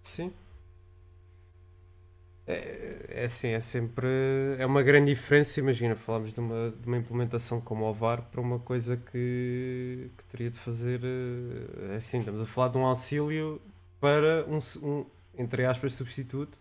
[0.01, 0.33] Sim.
[2.47, 4.07] É, é assim, é sempre.
[4.57, 5.59] É uma grande diferença.
[5.59, 10.23] Imagina, falamos de uma, de uma implementação como o VAR para uma coisa que, que
[10.25, 11.01] teria de fazer.
[11.03, 13.61] Eh, é assim, estamos a falar de um auxílio
[13.99, 14.59] para um
[15.37, 16.57] entre aspas, substituto,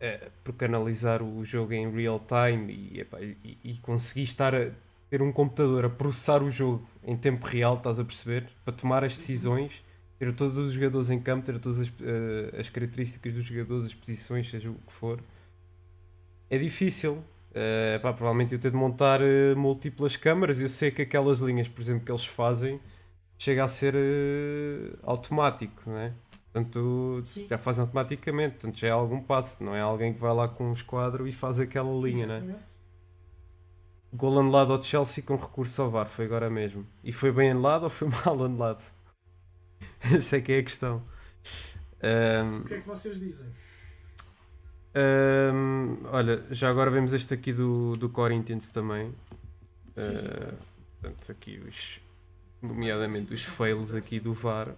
[0.00, 3.06] é, porque analisar o jogo em real time e,
[3.44, 4.70] e, e conseguir estar a
[5.08, 8.48] ter um computador a processar o jogo em tempo real, estás a perceber?
[8.64, 9.84] Para tomar as decisões,
[10.18, 13.94] ter todos os jogadores em campo, ter todas as, uh, as características dos jogadores, as
[13.94, 15.20] posições, seja o que for.
[16.50, 17.22] É difícil.
[17.50, 20.60] Uh, pá, provavelmente eu ter de montar uh, múltiplas câmaras.
[20.60, 22.80] Eu sei que aquelas linhas, por exemplo, que eles fazem,
[23.38, 26.12] chega a ser uh, automático, não é?
[26.54, 27.48] Portanto, Sim.
[27.50, 30.70] já faz automaticamente, portanto já é algum passo, não é alguém que vai lá com
[30.70, 32.52] um esquadro e faz aquela linha, Exatamente.
[32.52, 32.62] né?
[34.12, 36.86] Gol anulado ao Chelsea com recurso ao VAR, foi agora mesmo.
[37.02, 38.84] E foi bem anulado ou foi mal anulado?
[40.00, 41.02] Essa é que é a questão.
[42.00, 43.48] Um, o que é que vocês dizem?
[44.94, 49.12] Um, olha, já agora vemos este aqui do, do Corinthians também.
[49.96, 50.26] Sim, sim.
[50.28, 50.54] Uh,
[51.02, 52.00] portanto, aqui os,
[52.62, 54.72] nomeadamente os fails aqui do VAR.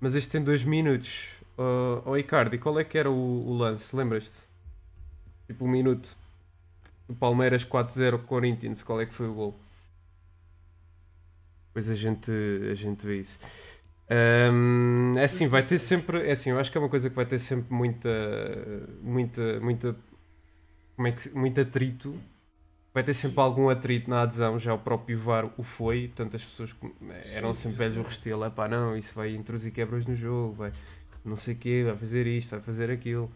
[0.00, 1.28] Mas este tem 2 minutos.
[1.56, 3.94] Oh, oh Icardi, qual é que era o, o lance?
[3.94, 4.32] Lembras-te?
[5.46, 6.16] Tipo um minuto.
[7.08, 9.60] O Palmeiras 4-0 Corinthians, qual é que foi o gol?
[11.68, 12.30] Depois a gente,
[12.70, 13.38] a gente vê isso.
[14.10, 16.28] Um, é assim, vai ter sempre.
[16.28, 18.08] É assim, eu acho que é uma coisa que vai ter sempre muita.
[19.02, 19.60] Muita.
[19.60, 19.96] Muita.
[20.94, 21.30] Como é que.
[21.30, 22.14] Muito atrito.
[22.94, 24.56] Vai ter sempre algum atrito na adesão.
[24.56, 26.06] Já o próprio VAR o foi.
[26.06, 26.74] Portanto, as pessoas
[27.34, 28.44] eram sempre velhos o restelo.
[28.44, 30.54] É pá, não, isso vai introduzir quebras no jogo.
[30.54, 30.72] Vai
[31.24, 31.82] não sei o quê.
[31.84, 33.28] Vai fazer isto, vai fazer aquilo.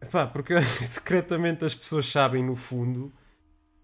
[0.00, 0.54] Epá, porque
[0.84, 3.10] secretamente as pessoas sabem no fundo.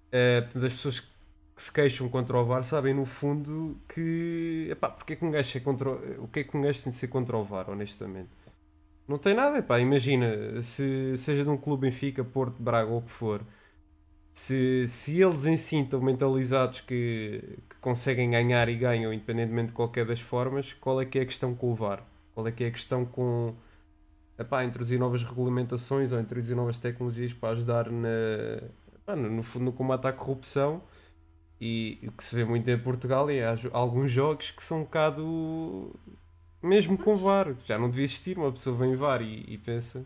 [0.08, 1.10] Uh, portanto, as pessoas que
[1.56, 5.56] se queixam contra o VAR sabem no fundo que epá, porque é que um gajo
[5.56, 8.30] é contra o que é que um gajo tem de ser contra o VAR, honestamente.
[9.06, 13.02] Não tem nada, epá, imagina, se seja de um clube Benfica, Porto, Braga ou o
[13.02, 13.42] que for,
[14.40, 19.74] se, se eles em si estão mentalizados que, que conseguem ganhar e ganham independentemente de
[19.74, 22.02] qualquer das formas, qual é que é a questão com o VAR?
[22.34, 23.54] Qual é que é a questão com
[24.38, 28.08] epá, introduzir novas regulamentações ou introduzir novas tecnologias para ajudar na,
[28.94, 30.82] epá, no fundo no combate à corrupção?
[31.60, 34.84] E o que se vê muito em Portugal é há alguns jogos que são um
[34.84, 35.94] bocado.
[36.62, 38.38] Mesmo com VAR, já não devia existir.
[38.38, 40.02] Uma pessoa vem VAR e, e pensa.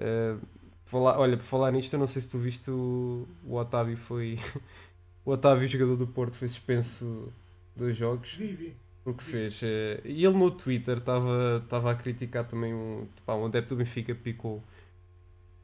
[0.00, 0.40] Uh,
[0.88, 4.38] falar, olha, por falar nisto, eu não sei se tu viste o, o Otávio foi.
[5.24, 7.32] o Otávio, jogador do Porto, foi suspenso
[7.76, 8.32] dois jogos.
[8.34, 8.74] Vive.
[9.04, 9.62] Porque fez.
[9.62, 13.06] Uh, e ele no Twitter estava a criticar também um.
[13.24, 14.62] Pá, um adepto do Benfica picou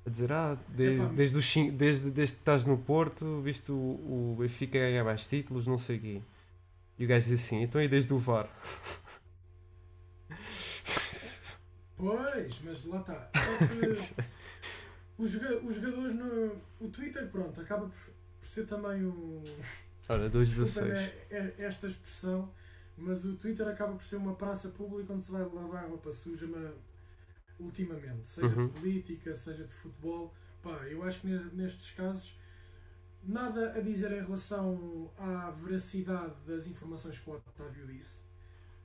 [0.06, 4.78] a dizer, ah, desde, desde, desde, desde que estás no Porto, visto o, o Benfica
[4.78, 6.20] ganhar mais títulos, não sei o quê.
[6.98, 8.48] E o gajo diz assim, então e desde o VAR?
[11.96, 13.30] Pois, mas lá está.
[15.18, 16.56] os, jogadores no.
[16.80, 19.42] O Twitter, pronto, acaba por, por ser também um.
[20.08, 20.92] Ora, 216.
[20.92, 22.52] É, é, esta expressão,
[22.96, 26.46] mas o Twitter acaba por ser uma praça pública onde se vai lavar roupa suja,
[26.46, 26.72] mas
[27.58, 28.62] ultimamente, seja uhum.
[28.62, 30.34] de política, seja de futebol.
[30.62, 32.36] Pá, eu acho que nestes casos
[33.22, 38.18] nada a dizer em relação à veracidade das informações que o Otávio disse,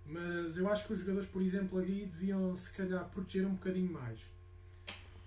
[0.06, 3.92] mas eu acho que os jogadores, por exemplo, aí deviam se calhar proteger um bocadinho
[3.92, 4.20] mais.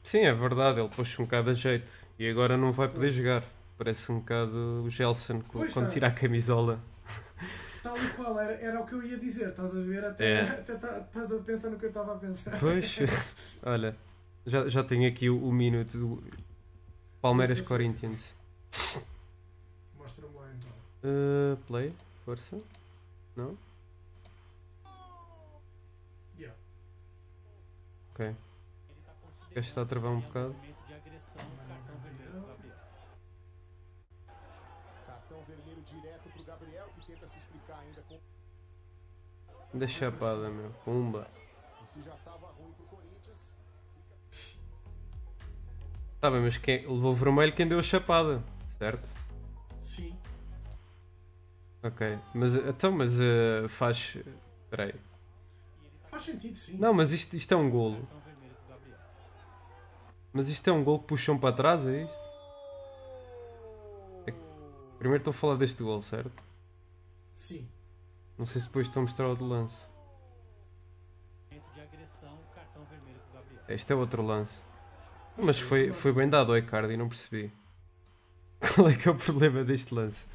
[0.02, 3.14] Sim, é verdade, ele pôs um bocado a jeito e agora não vai poder pois.
[3.14, 3.44] jogar.
[3.78, 5.88] Parece um bocado o Gelson quando tá.
[5.88, 6.80] tira a camisola.
[7.82, 10.04] Tal e qual, era, era o que eu ia dizer, estás a ver?
[10.04, 10.42] Até, é.
[10.60, 12.58] até tá, estás a pensar no que eu estava a pensar.
[12.60, 12.98] Pois,
[13.64, 13.96] olha,
[14.46, 16.22] já, já tenho aqui o, o minuto do
[17.20, 18.36] Palmeiras Corinthians.
[19.98, 20.70] Mostra-me lá então.
[21.02, 21.92] Uh, play,
[22.24, 22.58] força.
[23.34, 23.58] Não?
[26.38, 26.56] Yeah.
[28.14, 28.34] Ok.
[29.54, 30.56] Este está a travar um bocado.
[39.74, 40.70] Da chapada, meu.
[40.84, 41.28] Pumba.
[46.20, 49.08] Tá bem, mas quem levou vermelho quem deu a chapada, certo?
[49.82, 50.16] Sim.
[51.82, 54.16] Ok, mas então, mas uh, faz.
[54.70, 54.94] Peraí.
[56.04, 56.78] Faz sentido, sim.
[56.78, 58.08] Não, mas isto, isto é um golo.
[60.32, 62.22] Mas isto é um golo que puxam para trás, é isto?
[64.26, 64.32] É...
[64.98, 66.42] Primeiro estou a falar deste golo, certo?
[67.32, 67.68] Sim.
[68.38, 69.86] Não sei se depois estão a mostrar o do lance.
[73.68, 74.62] Este é outro lance.
[75.36, 77.52] Mas foi, foi bem dado ao Icardi, não percebi.
[78.74, 80.26] Qual é que é o problema deste lance?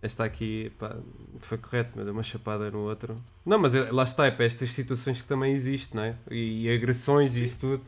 [0.00, 0.96] Esta aqui pá,
[1.40, 3.16] foi correto, mas deu uma chapada no outro.
[3.44, 6.14] Não, mas é, lá está, é para estas situações que também existe, não é?
[6.30, 7.40] E, e agressões Sim.
[7.40, 7.82] e isso tudo.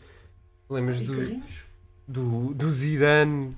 [0.69, 1.43] Lembras do,
[2.07, 3.57] do, do Zidane,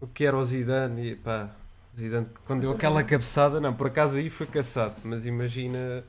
[0.00, 1.12] o que era o Zidane?
[1.12, 1.54] E pá,
[1.96, 6.04] Zidane, quando deu aquela cabeçada, não, por acaso aí foi caçado, mas imagina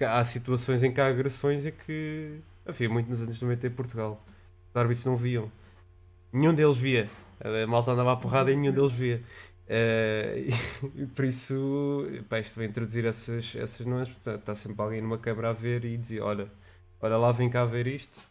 [0.00, 4.22] há situações em que há agressões e que havia muito nos anos 90 em Portugal.
[4.70, 5.50] Os árbitros não viam.
[6.32, 7.08] Nenhum deles via.
[7.40, 9.22] A malta andava à porrada e nenhum deles via.
[9.70, 14.12] Uh, e, por isso, pá, isto vai introduzir essas, essas nuances.
[14.14, 16.50] Portanto, está sempre alguém numa câmara a ver e dizer: Olha,
[17.00, 18.28] olha lá, vem cá ver isto.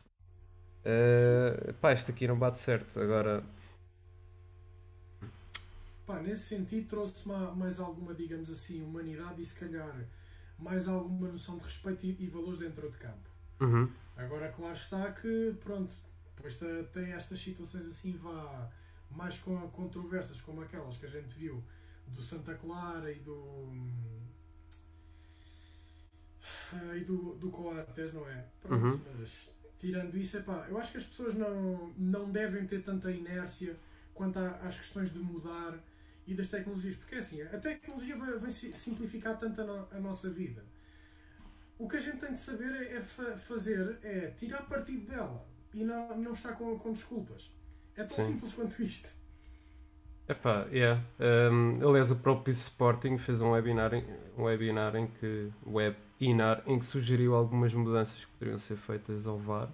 [0.80, 3.00] Uh, pá, isto aqui não bate certo.
[3.00, 3.44] Agora,
[6.10, 9.96] Pá, nesse sentido trouxe mais alguma, digamos assim, humanidade e se calhar
[10.58, 13.30] mais alguma noção de respeito e, e valores dentro de campo.
[13.62, 13.88] Uhum.
[14.18, 15.94] Agora, claro está que, pronto,
[16.36, 16.58] depois
[16.92, 18.72] tem estas situações assim, vá
[19.12, 21.64] mais com controversas como aquelas que a gente viu
[22.08, 23.72] do Santa Clara e do.
[26.96, 28.46] e do, do Coates, não é?
[28.62, 29.02] Pronto, uhum.
[29.20, 33.12] mas tirando isso, é pá, eu acho que as pessoas não, não devem ter tanta
[33.12, 33.76] inércia
[34.14, 35.80] quanto às questões de mudar
[36.28, 40.00] e das tecnologias, porque é assim, a tecnologia vai, vai simplificar tanto a, no, a,
[40.00, 40.64] nossa vida.
[41.78, 45.48] O que a gente tem de saber é, é fa fazer, é tirar partido dela.
[45.74, 47.50] e não, não está com, com desculpas.
[48.00, 48.34] É tão Sim.
[48.34, 49.10] simples quanto isto.
[50.26, 51.04] Epá, yeah.
[51.20, 54.06] Um, aliás, o próprio Sporting fez um webinar, em,
[54.38, 59.38] um webinar em que webinar em que sugeriu algumas mudanças que poderiam ser feitas ao
[59.38, 59.68] VAR.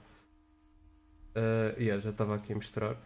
[1.36, 2.98] Uh, yeah, já estava aqui a mostrar.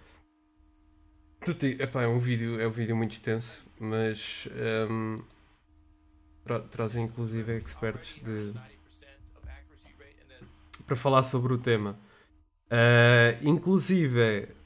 [1.44, 4.48] Tuti, epá, é um vídeo, é um vídeo muito extenso, mas
[4.90, 5.16] um,
[6.46, 8.54] tra trazem inclusive expertos de,
[10.86, 12.00] para falar sobre o tema.
[12.72, 14.59] Uh, inclusive,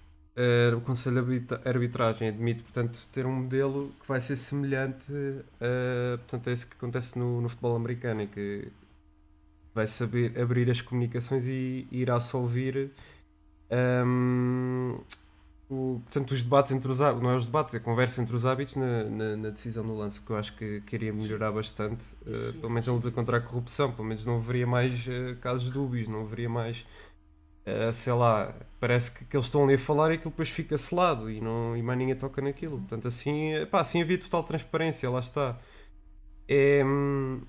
[0.77, 6.17] o Conselho de Arbitra- Arbitragem admite, portanto, ter um modelo que vai ser semelhante uh,
[6.19, 8.67] portanto, a esse que acontece no, no futebol americano, e que
[9.73, 12.91] vai saber abrir as comunicações e irá só ouvir
[14.05, 14.95] um,
[15.69, 18.35] o- portanto, os debates entre os hábitos, não é os debates, é a conversa entre
[18.35, 21.51] os hábitos na, na, na decisão do lance, que eu acho que, que iria melhorar
[21.51, 25.35] bastante, uh, pelo menos na luta contra a corrupção, pelo menos não haveria mais uh,
[25.41, 26.85] casos dúbios, não haveria mais,
[27.67, 30.77] uh, sei lá, parece que, que eles estão ali a falar e aquilo depois fica
[30.77, 32.79] selado e, não, e mais ninguém toca naquilo.
[32.79, 35.57] Portanto, assim, pá, assim havia total transparência, lá está.
[36.47, 36.83] É,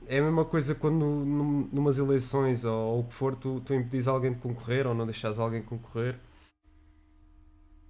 [0.07, 3.75] é a mesma coisa quando num- numas eleições ou, ou o que for, tu, tu
[3.75, 6.19] impedis alguém de concorrer ou não deixas alguém concorrer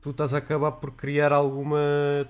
[0.04, 1.80] tu estás a acabar por criar alguma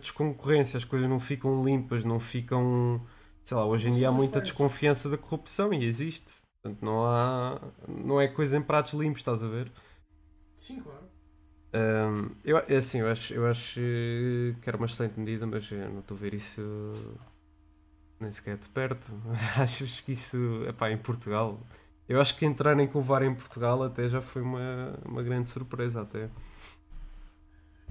[0.00, 3.04] desconcorrência, as coisas não ficam limpas, não ficam.
[3.42, 6.43] Sei lá, hoje em dia há muita desconfiança da corrupção e existe.
[6.64, 7.60] Portanto, não há.
[7.86, 9.70] Não é coisa em pratos limpos, estás a ver?
[10.56, 11.04] Sim, claro.
[11.74, 15.70] Ahm, eu, é assim, eu acho, eu acho eh, que era uma excelente medida, mas
[15.70, 16.62] eu não estou a ver isso
[18.18, 19.12] nem sequer de perto.
[19.60, 21.60] Achas que isso, epá, em Portugal,
[22.08, 25.50] eu acho que entrarem com o VAR em Portugal até já foi uma, uma grande
[25.50, 26.30] surpresa até.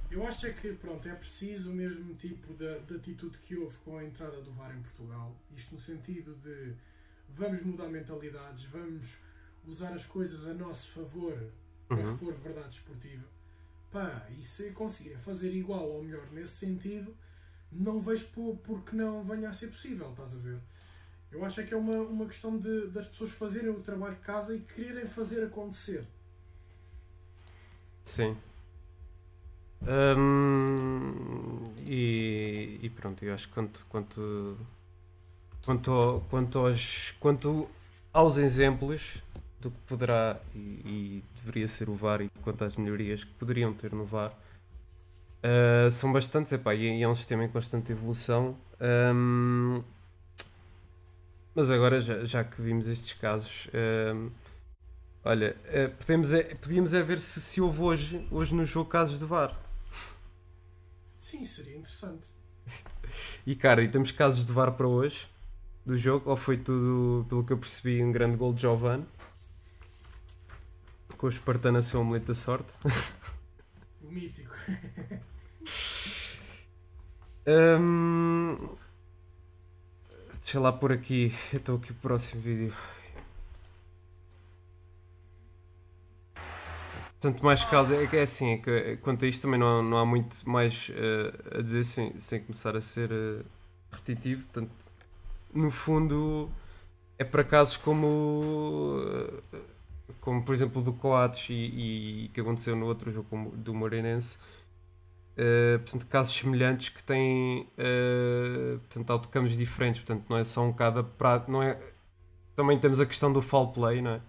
[0.10, 3.78] Eu acho é que pronto, é preciso o mesmo tipo de, de atitude que houve
[3.80, 5.36] com a entrada do VAR em Portugal.
[5.56, 6.74] Isto no sentido de
[7.34, 9.18] vamos mudar mentalidades, vamos
[9.68, 11.38] usar as coisas a nosso favor
[11.88, 12.12] para Uhum.
[12.12, 13.26] repor verdade esportiva.
[13.92, 17.16] Pá, e se conseguirem fazer igual ou melhor nesse sentido,
[17.72, 20.60] não vejo por, por que não venha a ser possível, estás a ver?
[21.32, 24.22] Eu acho é que é uma, uma questão de, das pessoas fazerem o trabalho de
[24.22, 26.06] casa e quererem fazer acontecer.
[28.06, 28.38] Sim.
[29.86, 34.58] Hum, e, e pronto, eu acho que quanto, quanto,
[35.66, 37.70] quanto, ao- quanto, aos, quanto
[38.14, 39.22] aos exemplos
[39.60, 43.74] do que poderá e, e deveria ser o VAR e quanto às melhorias que poderiam
[43.74, 44.34] ter no VAR,
[45.62, 48.56] ah, são bastantes, epá, e, e é um sistema em constante evolução.
[49.14, 49.82] Hum,
[51.56, 53.68] mas agora, já, já que vimos estes casos,
[55.24, 59.20] olha, eh, podemos é, podíamos é ver se, se houve hoje, hoje no jogo casos
[59.20, 59.56] de VAR.
[61.18, 62.28] Sim, seria interessante.
[63.46, 65.28] E cara, e temos casos de VAR para hoje
[65.86, 69.06] do jogo, ou foi tudo, pelo que eu percebi, um grande gol de Giovanni
[71.24, 72.74] com o Espartano a ser um da sorte.
[74.04, 74.54] O mítico.
[77.48, 78.58] Hum,
[80.42, 82.74] deixa lá por aqui, então aqui o próximo vídeo.
[87.14, 89.80] Portanto, mais casos, é que é assim, é que, eh, quanto a isto também não
[89.80, 93.42] há, não há muito mais eh, a dizer sem, sem começar a ser eh,
[93.90, 94.44] repetitivo.
[94.44, 94.72] Portanto,
[95.54, 96.50] no fundo,
[97.18, 98.92] é para casos como,
[100.20, 104.38] como por exemplo, do Coates e, e que aconteceu no outro jogo do Moreirense.
[105.36, 110.72] Uh, portanto, casos semelhantes que têm uh, portanto, outcomes diferentes, portanto, não é só um
[110.72, 111.80] cada prato, não é...
[112.56, 114.22] Também temos a questão do foul play, não é?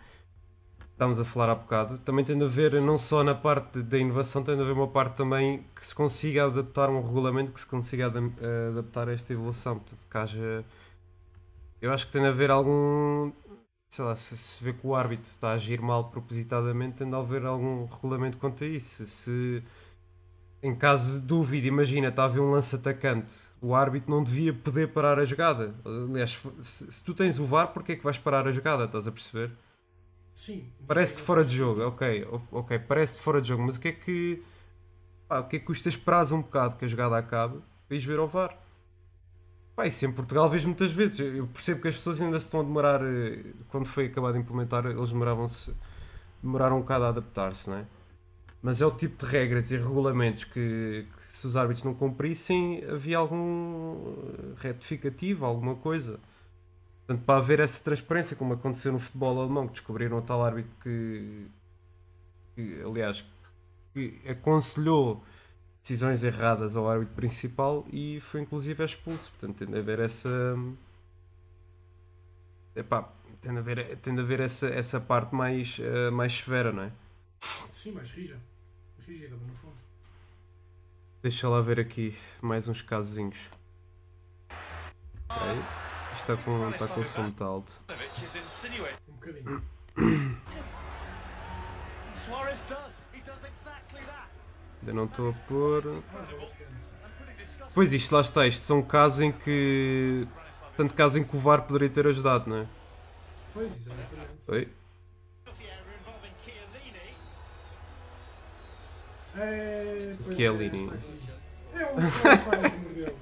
[0.92, 1.98] Estamos a falar há bocado.
[1.98, 5.16] Também tem de haver, não só na parte da inovação, tem de haver uma parte
[5.16, 9.32] também que se consiga adaptar a um regulamento, que se consiga eh, adaptar a esta
[9.32, 9.78] evolução.
[9.78, 10.64] Portanto, que haja...
[11.84, 13.30] Eu acho que tem de haver algum...
[13.90, 17.14] Sei lá, se se vê que o árbitro está a agir mal propositadamente, tem de
[17.14, 19.04] haver algum regulamento quanto a isso.
[19.04, 19.62] Se
[20.62, 24.50] em caso de dúvida, imagina, está a haver um lance atacante, o árbitro não devia
[24.54, 25.74] poder parar a jogada.
[25.84, 28.84] Aliás, se, se tu tens o VAR, porque é que vais parar a jogada?
[28.84, 29.52] Estás a perceber?
[30.34, 30.72] Sim.
[30.86, 34.42] Parece-te fora de jogo, ok, ok, parece-te fora de jogo, mas o que é que.
[35.28, 38.06] Pá, o que é que custa esperar um bocado que a jogada acabe para ires
[38.06, 38.63] ver ao VAR?
[39.76, 41.18] Pá, isso em Portugal vejo muitas vezes.
[41.18, 43.00] Eu percebo que as pessoas ainda se estão a demorar.
[43.02, 45.74] eh, Quando foi acabado de implementar, eles demoravam-se.
[46.42, 47.86] Demoraram um bocado a adaptar-se, não é?
[48.62, 52.84] Mas é o tipo de regras e regulamentos que, que se os árbitros não cumprissem,
[52.86, 53.96] havia algum
[54.34, 56.20] eh, retificativo, alguma coisa.
[57.06, 60.70] Portanto, para haver essa transparência, como aconteceu no futebol alemão, que descobriram o tal árbitro
[60.82, 61.46] que,
[62.54, 63.24] que, aliás,
[63.94, 65.22] que aconselhou
[65.84, 69.30] decisões erradas ao árbitro principal e foi inclusive expulso.
[69.32, 70.56] Portanto, tem de haver essa.
[72.74, 73.12] Epá,
[73.42, 76.92] tem de haver, tem de haver essa, essa parte mais, eh, mais severa, não é?
[77.70, 78.38] Sim, mais rija.
[79.06, 79.74] Rígida, no fundo.
[81.22, 83.38] Deixa lá ver aqui mais uns casozinhos.
[85.28, 85.52] Ok.
[86.14, 87.72] Isto está com, está com o som muito alto.
[89.06, 89.62] Um bocadinho.
[92.24, 92.93] Suarez does.
[94.84, 96.02] Ainda não estou a pôr.
[97.72, 100.28] Pois isto lá está, isto são casos em que.
[100.76, 102.66] Tanto casos em que o VAR poderia ter ajudado, não é?
[103.54, 104.30] Pois, exatamente.
[104.46, 104.68] Oi?
[109.36, 110.92] É, pois Que é é, Lini?
[111.72, 113.16] É o, a mordê-lo.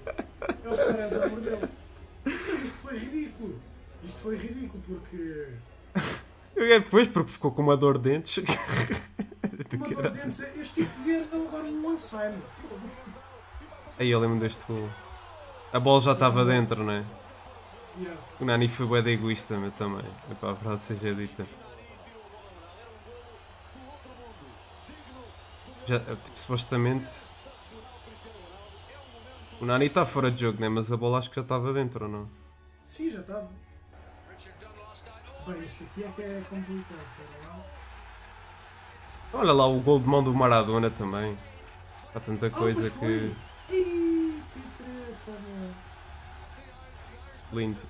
[0.65, 1.69] É o Suárez a mordê-lo.
[2.25, 3.61] Mas isto foi ridículo.
[4.05, 5.49] Isto foi ridículo porque.
[6.55, 8.45] É, pois, porque ficou com uma dor de dentes.
[9.69, 12.41] Tu Uma dor dentes, este tipo devia levar um Alzheimer.
[13.99, 14.89] Aí eu lembro deste gol.
[15.73, 17.05] A bola já estava dentro, não é?
[17.99, 18.21] Yeah.
[18.41, 20.05] O Nani foi bué de egoísta, mas também.
[20.31, 21.47] Epá, a verdade seja dita.
[25.87, 27.13] Já, tipo, supostamente.
[29.61, 30.69] O Nani está fora de jogo, né?
[30.69, 32.31] Mas a bola acho que já estava dentro, ou não?
[32.87, 33.51] Sim, já estava.
[35.47, 37.01] Bem, este aqui é que é complicado.
[37.23, 37.82] Espera lá.
[39.33, 41.37] Olha lá o gol de mão do Maradona também.
[42.15, 43.11] Há tanta Ah, coisa pois
[43.69, 43.75] que.
[43.75, 45.75] Ih, que treta, meu.
[47.53, 47.81] Lindo.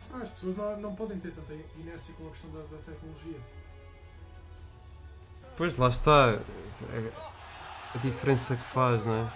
[0.00, 3.38] Está, as pessoas não, não podem ter tanta inércia com a questão da, da tecnologia.
[5.56, 6.30] Pois lá está.
[6.34, 9.32] A, a diferença que faz, não é?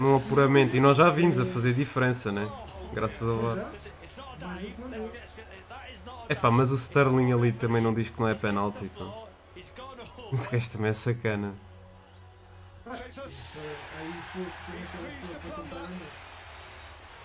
[0.00, 0.76] Num apuramento.
[0.76, 2.50] E nós já vimos a fazer diferença, né?
[2.92, 3.88] Graças uma vez.
[6.28, 8.90] Epá, mas o Sterling ali também não diz que não é penalti.
[8.96, 9.24] Pá.
[10.32, 11.54] Esse gajo também é sacana.
[12.86, 12.92] É-.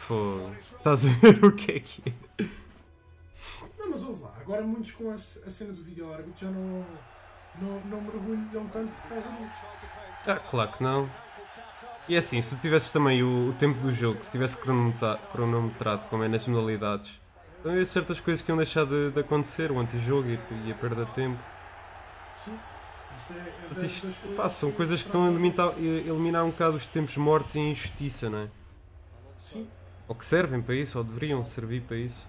[0.08, 2.46] Pô, estás a ver o que é que é?
[3.78, 6.86] Não, mas ouve lá, agora muitos com a, a cena do vídeo árbitro já não,
[7.62, 9.66] não, não mergulham tanto por causa disso.
[10.28, 11.10] Ah, claro que não.
[12.08, 15.18] E é assim, se tu tivesses também o, o tempo do jogo, se tivesse cronometra-
[15.30, 17.20] cronometrado, como é nas modalidades,
[17.60, 20.76] então havia certas coisas que iam deixar de, de acontecer, o antijogo e, e a
[20.76, 21.44] perda de tempo.
[22.34, 22.58] Sim,
[23.16, 26.78] isso é, é isto, pá, são coisas que estão a eliminar, a eliminar um bocado
[26.78, 28.50] os tempos mortos e a injustiça, não é?
[29.42, 29.68] Sim,
[30.08, 32.28] Ou que servem para isso, ou deveriam servir para isso.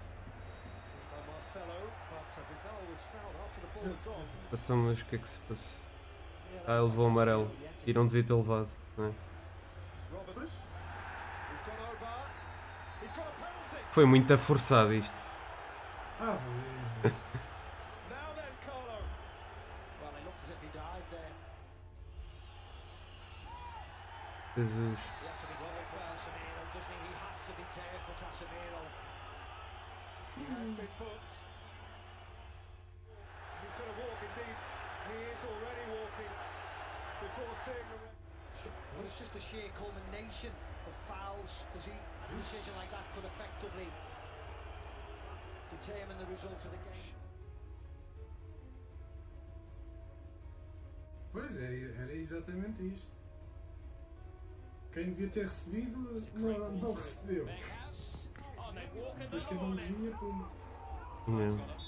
[4.51, 5.81] Então, mas o que é que se passa?
[6.67, 7.51] Ah, ele levou o amarelo.
[7.85, 9.11] E não devia ter levado, não é?
[10.33, 10.49] pois.
[13.91, 15.17] Foi muito forçado isto.
[16.19, 16.37] Ah.
[24.59, 24.99] Jesus.
[38.95, 40.51] Well, it's just the sheer culmination
[40.87, 41.93] of fouls because he
[42.35, 43.87] decision like that could effectively
[45.71, 47.15] determine the result of the game.
[51.31, 53.11] Pois é, era exatamente isto.
[54.91, 57.45] Quem devia ter recebido não, não recebeu.
[57.45, 58.29] Depois
[59.45, 60.45] quem não devia, pum.
[61.27, 61.79] Não.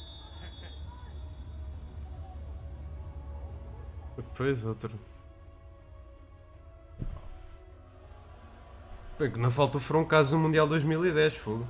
[4.15, 4.99] Depois outro.
[9.29, 11.67] Que não faltou foram casos no Mundial 2010, fogo.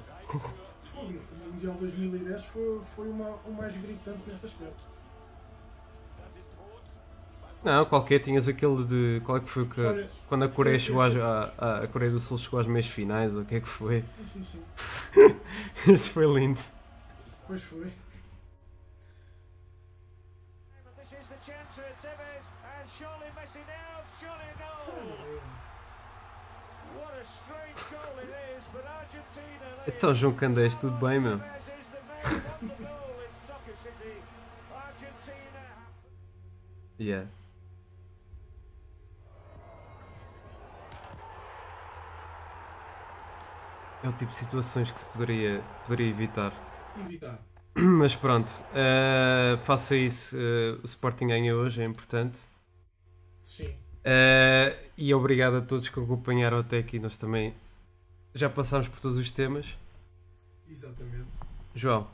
[0.84, 1.14] Fogo,
[1.46, 4.92] O Mundial 2010 foi, foi uma, o mais gritante nesse aspecto.
[7.64, 9.22] Não, qualquer tinhas aquele de.
[9.24, 9.82] Qual é que foi que.
[9.82, 13.36] Olha, Quando a Coreia chegou às, a, a, Coreia do Sul chegou às meias finais,
[13.36, 14.04] o que é que foi?
[14.26, 14.62] sim, sim.
[15.88, 16.60] Isso foi lindo.
[17.48, 17.88] Pois foi.
[29.88, 31.40] Então, João Candés, tudo bem, meu?
[37.00, 37.26] Yeah.
[44.04, 46.54] É o tipo de situações que se poderia, poderia evitar.
[47.00, 47.40] Evitar.
[47.76, 50.36] Mas pronto, eh, faça isso.
[50.38, 52.40] eh, o Sporting ganha hoje, é importante.
[53.44, 53.76] Sim.
[54.04, 57.00] Eh, e obrigado a todos que acompanharam até aqui.
[57.00, 57.54] Nós também
[58.34, 59.78] já passámos por todos os temas.
[60.70, 61.38] Exatamente.
[61.76, 62.08] João.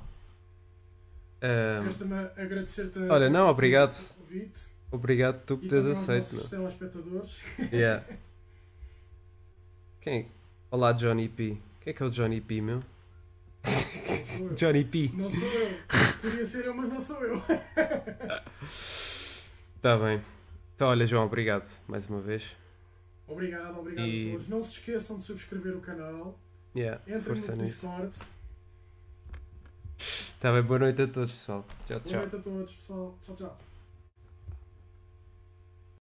[1.42, 3.00] eh, Resta-me agradecer-te.
[3.00, 3.96] a- Olha, não, obrigado.
[4.18, 4.62] convite.
[4.92, 6.36] obrigado tu por teres também aos aceito.
[6.36, 6.60] nossos meu.
[6.60, 7.42] telespectadores.
[7.74, 8.04] Yeah.
[10.02, 10.32] Quem?
[10.72, 11.58] Olá, Johnny P.
[11.82, 12.82] Quem é que é o Johnny P, meu?
[14.56, 15.12] Johnny P.
[15.14, 15.78] Não sou eu.
[16.22, 17.42] Podia ser eu, mas não sou eu.
[19.76, 20.22] Está bem.
[20.78, 22.56] Então, olha, João, obrigado mais uma vez.
[23.28, 24.48] Obrigado, obrigado E- a todos.
[24.48, 26.38] Não se esqueçam de subscrever o canal.
[26.76, 27.64] Yeah, Entrem no.
[27.66, 28.16] Discord.
[29.98, 31.66] Está bem, boa noite a todos, pessoal.
[31.88, 32.20] Tchau, Boa tchau.
[32.20, 33.18] noite a todos, pessoal.
[33.24, 33.58] Tchau, tchau.